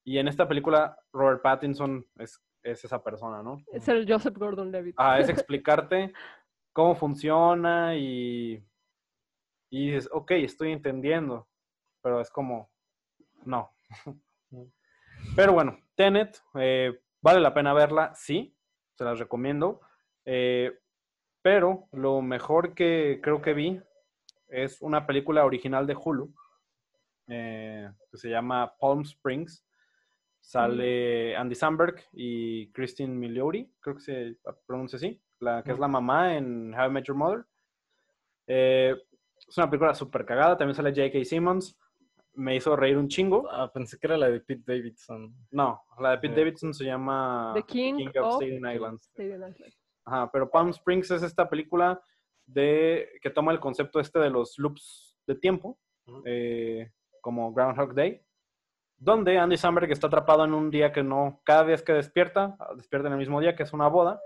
[0.03, 3.63] Y en esta película, Robert Pattinson es, esa persona, ¿no?
[3.73, 4.95] Es el Joseph Gordon-Levitt.
[4.97, 6.13] Ah, es explicarte
[6.73, 8.65] cómo funciona y,
[9.69, 11.49] y dices, ok, estoy entendiendo,
[12.01, 12.71] pero es como,
[13.45, 13.71] no.
[15.37, 18.57] Pero bueno, Tenet, eh, vale la pena verla, sí,
[18.95, 19.81] se las recomiendo.
[20.25, 20.79] Eh,
[21.49, 23.81] pero lo mejor que creo que vi
[24.49, 26.31] es una película original de Hulu
[27.27, 29.65] eh, que se llama Palm Springs.
[30.41, 34.37] Sale Andy Samberg y Christine Milioti, creo que se
[34.67, 37.47] pronuncia así, la que es la mamá en How I Met Your Mother.
[38.47, 38.95] Eh,
[39.49, 41.25] es una película súper cagada, también sale J.K.
[41.25, 41.79] Simmons.
[42.35, 43.49] Me hizo reír un chingo.
[43.51, 45.35] Ah, pensé que era la de Pete Davidson.
[45.51, 46.45] No, la de Pete eh.
[46.45, 49.11] Davidson se llama The King, of, Staten Islands.
[50.09, 52.01] Ajá, pero Palm Springs es esta película
[52.47, 55.79] de que toma el concepto este de los loops de tiempo,
[56.25, 56.91] eh,
[57.21, 58.23] como Groundhog Day,
[58.97, 63.09] donde Andy Samberg está atrapado en un día que no, cada vez que despierta, despierta
[63.09, 64.19] en el mismo día, que es una boda,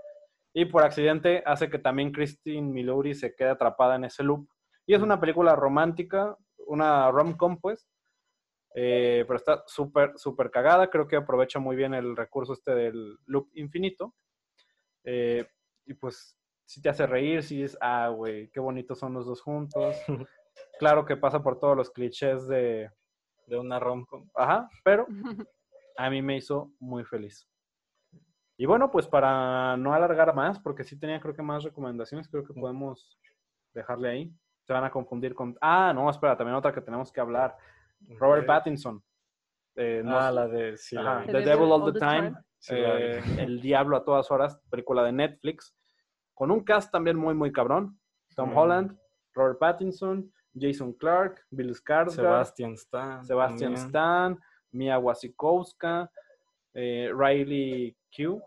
[0.53, 4.47] y por accidente hace que también Christine Miluri se quede atrapada en ese loop.
[4.85, 7.89] Y es una película romántica, una rom-com, pues,
[8.73, 10.89] eh, pero está súper, súper cagada.
[10.89, 14.15] Creo que aprovecha muy bien el recurso este del loop infinito.
[15.03, 15.45] Eh,
[15.85, 19.41] y pues si te hace reír, si es, ah, güey, qué bonitos son los dos
[19.41, 19.95] juntos.
[20.79, 22.89] claro que pasa por todos los clichés de,
[23.47, 24.29] de una rom-com.
[24.33, 25.05] Ajá, pero
[25.97, 27.47] a mí me hizo muy feliz.
[28.57, 32.43] Y bueno, pues para no alargar más, porque sí tenía creo que más recomendaciones, creo
[32.43, 33.19] que podemos
[33.73, 34.33] dejarle ahí.
[34.63, 35.57] Se van a confundir con...
[35.59, 37.57] Ah, no, espera, también otra que tenemos que hablar.
[38.19, 39.03] Robert Pattinson.
[39.75, 40.77] Eh, ah, la de...
[40.77, 42.35] The, Devil All the, Time.
[42.69, 45.75] Eh, el Diablo a todas horas, película de Netflix
[46.33, 47.99] con un cast también muy, muy cabrón.
[48.35, 48.97] Tom Holland,
[49.33, 54.39] Robert Pattinson, Jason Clark, Bill Skarsgård, Sebastian Stan, Sebastian Stan,
[54.71, 56.09] Mia Wasikowska,
[56.73, 58.41] eh, Riley Q,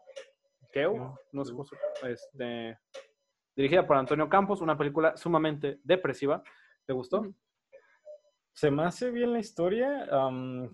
[1.33, 1.65] no sé cómo
[2.03, 2.79] este,
[3.55, 6.43] dirigida por Antonio Campos, una película sumamente depresiva.
[6.85, 7.27] ¿Te gustó?
[8.53, 10.09] Se me hace bien la historia,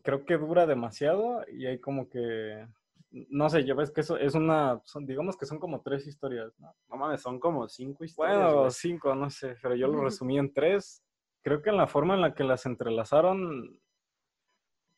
[0.02, 2.66] creo que dura demasiado y hay como que
[3.12, 6.74] no sé, yo ves que eso es una, digamos que son como tres historias, ¿no?
[6.88, 8.38] No mames, son como cinco historias.
[8.38, 11.04] Bueno, cinco, no sé, pero yo lo resumí en tres.
[11.42, 13.78] Creo que en la forma en la que las entrelazaron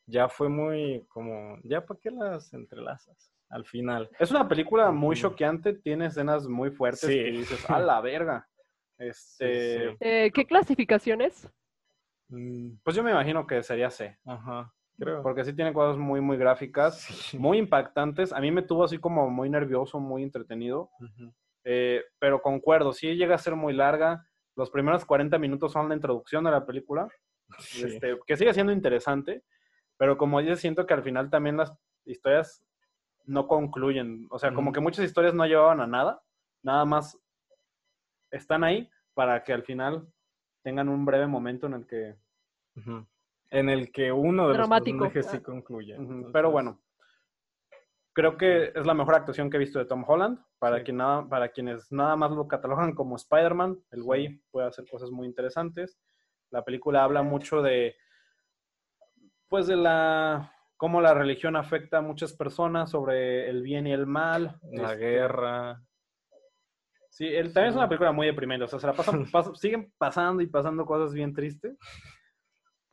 [0.07, 3.33] ya fue muy como, ¿ya para qué las entrelazas?
[3.49, 4.09] Al final.
[4.19, 8.47] Es una película muy choqueante, tiene escenas muy fuertes y dices, a la verga.
[8.97, 9.95] Este...
[9.99, 11.49] Eh, ¿Qué clasificaciones?
[12.29, 14.17] Mm, pues yo me imagino que sería C.
[14.25, 14.73] Ajá.
[15.23, 17.07] Porque sí tiene cosas muy, muy gráficas,
[17.37, 18.31] muy impactantes.
[18.31, 20.89] A mí me tuvo así como muy nervioso, muy entretenido.
[21.63, 24.25] Eh, pero concuerdo, sí llega a ser muy larga.
[24.55, 27.09] Los primeros 40 minutos son la introducción de la película,
[27.83, 29.43] este, que sigue siendo interesante.
[29.97, 31.73] Pero como yo siento que al final también las
[32.05, 32.63] historias
[33.25, 34.27] no concluyen.
[34.29, 36.21] O sea, como que muchas historias no llevaban a nada.
[36.63, 37.19] Nada más
[38.31, 40.07] están ahí para que al final
[40.61, 42.15] tengan un breve momento en el que
[43.55, 45.97] en el que uno de los personajes sí concluye.
[46.33, 46.81] Pero bueno,
[48.11, 50.39] creo que es la mejor actuación que he visto de Tom Holland.
[50.59, 54.85] Para, quien nada, para quienes nada más lo catalogan como Spider-Man, el güey puede hacer
[54.89, 55.97] cosas muy interesantes.
[56.49, 57.95] La película habla mucho de,
[59.47, 64.05] pues, de la cómo la religión afecta a muchas personas sobre el bien y el
[64.05, 64.59] mal.
[64.63, 65.81] La este, guerra.
[67.09, 68.65] Sí, él, también es una película muy deprimente.
[68.65, 69.25] O sea, se la pasan,
[69.55, 71.77] siguen pasando y pasando cosas bien tristes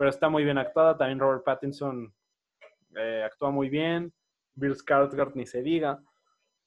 [0.03, 0.99] pero está muy bien actuada.
[0.99, 2.13] También Robert Pattinson
[2.97, 4.13] eh, actúa muy bien.
[4.53, 6.03] Bill Skarsgård ni se diga.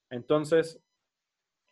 [0.09, 0.81] Entonces,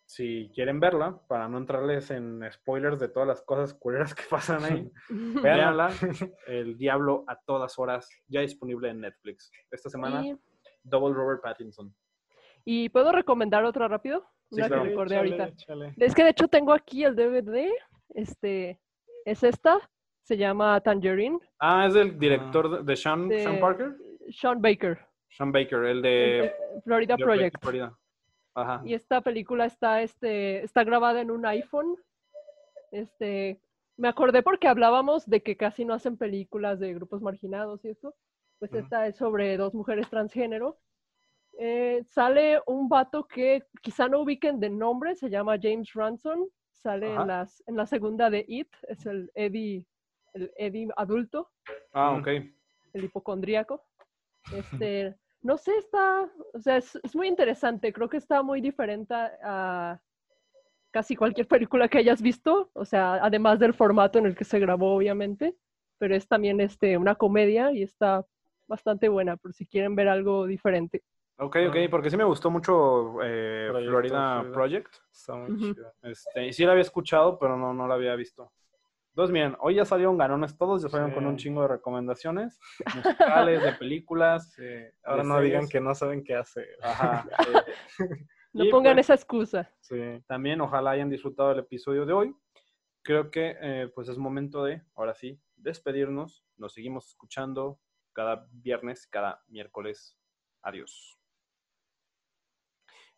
[0.06, 4.65] si quieren verla, para no entrarles en spoilers de todas las cosas culeras que pasan
[4.65, 4.91] ahí,
[5.41, 5.94] véanla.
[6.48, 9.49] El Diablo a todas horas, ya disponible en Netflix.
[9.72, 10.38] Esta semana,
[10.84, 11.95] Double Robert Pattinson.
[12.65, 14.30] ¿Y puedo recomendar otra rápido?
[14.49, 15.53] Una que recordé ahorita.
[15.95, 17.69] Es que de hecho tengo aquí el DVD.
[18.10, 18.81] Este,
[19.23, 19.80] es esta.
[20.24, 21.38] Se llama Tangerine.
[21.60, 23.95] Ah, es el director de, Sean, Sean Parker.
[24.30, 25.00] Sean Baker.
[25.30, 27.58] Sean Baker, el de Florida Project.
[28.86, 31.98] Y esta película está, este, está grabada en un iPhone.
[32.91, 33.60] Este,
[33.98, 38.16] me acordé porque hablábamos de que casi no hacen películas de grupos marginados y eso.
[38.60, 40.78] Pues esta es sobre dos mujeres transgénero.
[41.60, 46.48] Eh, sale un vato que quizá no ubiquen de nombre, se llama James Ransom.
[46.72, 49.86] Sale en, las, en la segunda de It, es el Eddie,
[50.34, 51.51] el Eddie adulto.
[51.93, 52.27] Ah, ok.
[52.93, 53.84] El hipocondríaco.
[54.53, 57.93] Este, no sé, está, o sea, es, muy interesante.
[57.93, 59.99] Creo que está muy diferente a
[60.91, 62.69] casi cualquier película que hayas visto.
[62.73, 65.55] O sea, además del formato en el que se grabó, obviamente.
[65.97, 68.26] Pero es también este, una comedia y está
[68.68, 71.03] bastante buena, por si quieren ver algo diferente.
[71.38, 74.95] Ok, ok, porque sí me gustó mucho eh, Florida Project.
[75.11, 78.51] Está muy Este, y sí la había escuchado, pero no, no la había visto.
[79.14, 82.60] Entonces, miren, hoy ya salieron ganones todos, ya salieron con un chingo de recomendaciones
[82.95, 84.57] musicales, de películas.
[85.03, 86.68] Ahora no digan que no saben qué hacer.
[86.81, 87.23] Ajá.
[88.53, 89.72] no pongan pues, esa excusa.
[89.81, 90.19] Sí.
[90.26, 92.35] También ojalá hayan disfrutado el episodio de hoy.
[93.03, 96.44] Creo que eh, pues es momento de, ahora sí, despedirnos.
[96.57, 97.80] Nos seguimos escuchando
[98.14, 100.18] cada viernes, cada miércoles.
[100.64, 101.19] Adiós.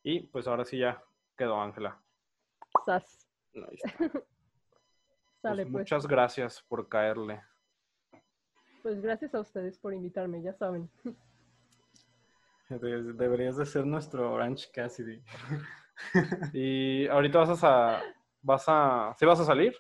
[0.03, 1.01] Y pues ahora sí ya
[1.37, 2.03] quedó Ángela.
[2.83, 3.29] Sas.
[5.53, 5.71] Pues pues.
[5.71, 7.41] Muchas gracias por caerle.
[8.81, 10.89] Pues gracias a ustedes por invitarme, ya saben.
[12.69, 15.23] Deberías de ser nuestro Orange Cassidy.
[16.53, 18.01] y ahorita vas a...
[18.41, 19.75] Vas a ¿Sí vas a salir?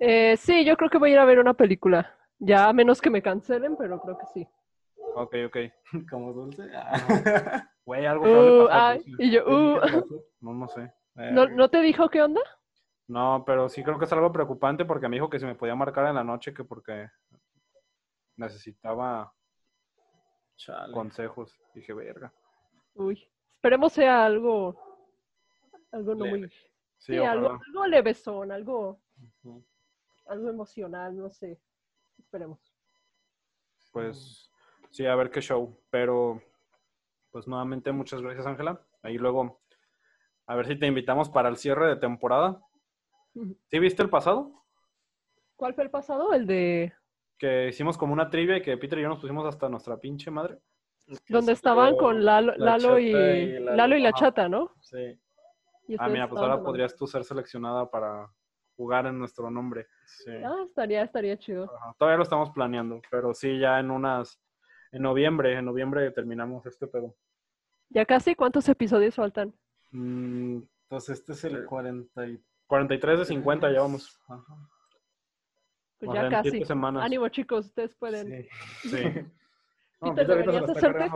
[0.00, 2.16] Eh, sí, yo creo que voy a ir a ver una película.
[2.38, 4.48] Ya a menos que me cancelen, pero creo que sí.
[5.14, 5.56] Ok, ok.
[6.10, 6.64] Como dulce.
[7.84, 8.68] Güey, algo uh,
[9.18, 9.80] y yo, uh.
[10.40, 10.92] No, no sé.
[11.14, 12.40] ¿No, ¿No te dijo qué onda?
[13.06, 15.74] No, pero sí creo que es algo preocupante porque me dijo que se me podía
[15.74, 17.10] marcar en la noche que porque
[18.36, 19.32] necesitaba
[20.92, 21.60] consejos.
[21.74, 22.32] Dije, verga.
[22.94, 24.78] Uy, esperemos sea algo,
[25.92, 26.50] algo no muy...
[26.98, 29.02] Sí, algo, algo levesón, algo,
[30.26, 31.60] algo emocional, no sé.
[32.18, 32.74] Esperemos.
[33.92, 34.50] Pues
[34.90, 35.78] sí, a ver qué show.
[35.90, 36.42] Pero,
[37.30, 38.80] pues nuevamente muchas gracias, Ángela.
[39.02, 39.60] Ahí luego,
[40.46, 42.62] a ver si te invitamos para el cierre de temporada.
[43.34, 44.64] ¿Sí viste el pasado?
[45.56, 46.32] ¿Cuál fue el pasado?
[46.32, 46.92] El de...
[47.38, 50.30] Que hicimos como una trivia y que Peter y yo nos pusimos hasta nuestra pinche
[50.30, 50.58] madre.
[51.28, 52.54] Donde estaban con Lalo,
[52.98, 53.12] y,
[53.60, 53.96] Lalo.
[53.96, 54.72] y la chata, ¿no?
[54.80, 55.20] Sí.
[55.98, 58.30] Ah, mira, pues ahora podrías tú ser seleccionada para
[58.76, 59.86] jugar en nuestro nombre.
[60.06, 60.30] Sí.
[60.44, 61.70] Ah, estaría, estaría chido.
[61.98, 64.40] Todavía lo estamos planeando, pero sí, ya en unas,
[64.92, 67.14] en noviembre, en noviembre terminamos este pedo.
[67.90, 68.34] ¿Ya casi?
[68.34, 69.54] ¿Cuántos episodios faltan?
[69.90, 72.40] Mm, pues este es el 43.
[72.66, 74.20] 43 de 50 ya vamos.
[75.98, 76.62] Pues ya casi.
[77.00, 78.48] Ánimo, chicos, ustedes pueden.
[78.82, 78.88] Sí.
[78.90, 79.26] sí.
[80.00, 81.10] No, deberías, hacerte,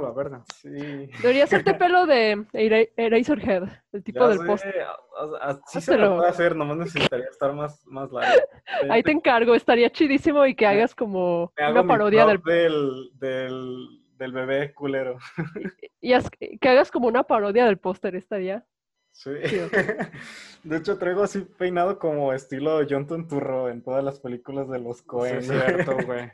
[0.54, 1.10] sí.
[1.20, 2.46] debería hacerte pelo de
[2.96, 4.64] Eraserhead, el tipo del post.
[5.42, 8.40] Así se lo puede hacer, nomás necesitaría estar más, más largo.
[8.90, 12.40] Ahí te encargo, estaría chidísimo y que hagas como una parodia del...
[13.18, 14.00] del...
[14.16, 14.32] del...
[14.32, 15.18] bebé culero.
[16.00, 18.64] Y, y que hagas como una parodia del póster, estaría
[19.18, 19.30] Sí.
[20.62, 25.02] De hecho, traigo así peinado como estilo John Turturro en todas las películas de los
[25.02, 25.42] Coen.
[25.42, 26.30] Sí, cierto, güey.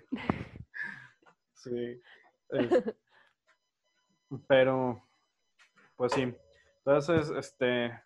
[1.55, 2.03] Sí.
[4.47, 5.03] Pero,
[5.97, 6.35] pues sí.
[6.85, 7.99] Entonces, este,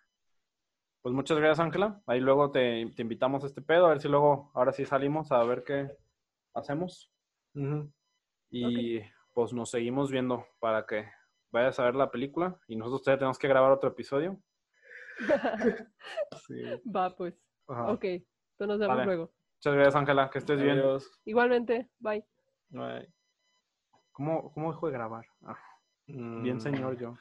[1.01, 2.01] pues muchas gracias, Ángela.
[2.07, 5.43] Ahí luego te, invitamos a este pedo, a ver si luego, ahora sí salimos a
[5.43, 5.91] ver qué
[6.53, 7.11] hacemos.
[8.49, 9.01] Y
[9.33, 11.05] pues nos seguimos viendo para que
[11.51, 12.57] vayas a ver la película.
[12.69, 14.39] Y nosotros todavía tenemos que grabar otro episodio.
[16.95, 17.35] Va, pues.
[17.67, 19.31] Ok, entonces nos vemos luego.
[19.57, 20.29] Muchas gracias, Ángela.
[20.29, 20.81] Que estés bien.
[21.25, 22.25] Igualmente, bye.
[22.69, 23.11] Bye.
[24.11, 25.25] ¿Cómo, cómo dejó de grabar?
[25.43, 25.57] Ah,
[26.07, 26.59] bien, mm.
[26.59, 27.17] señor, yo.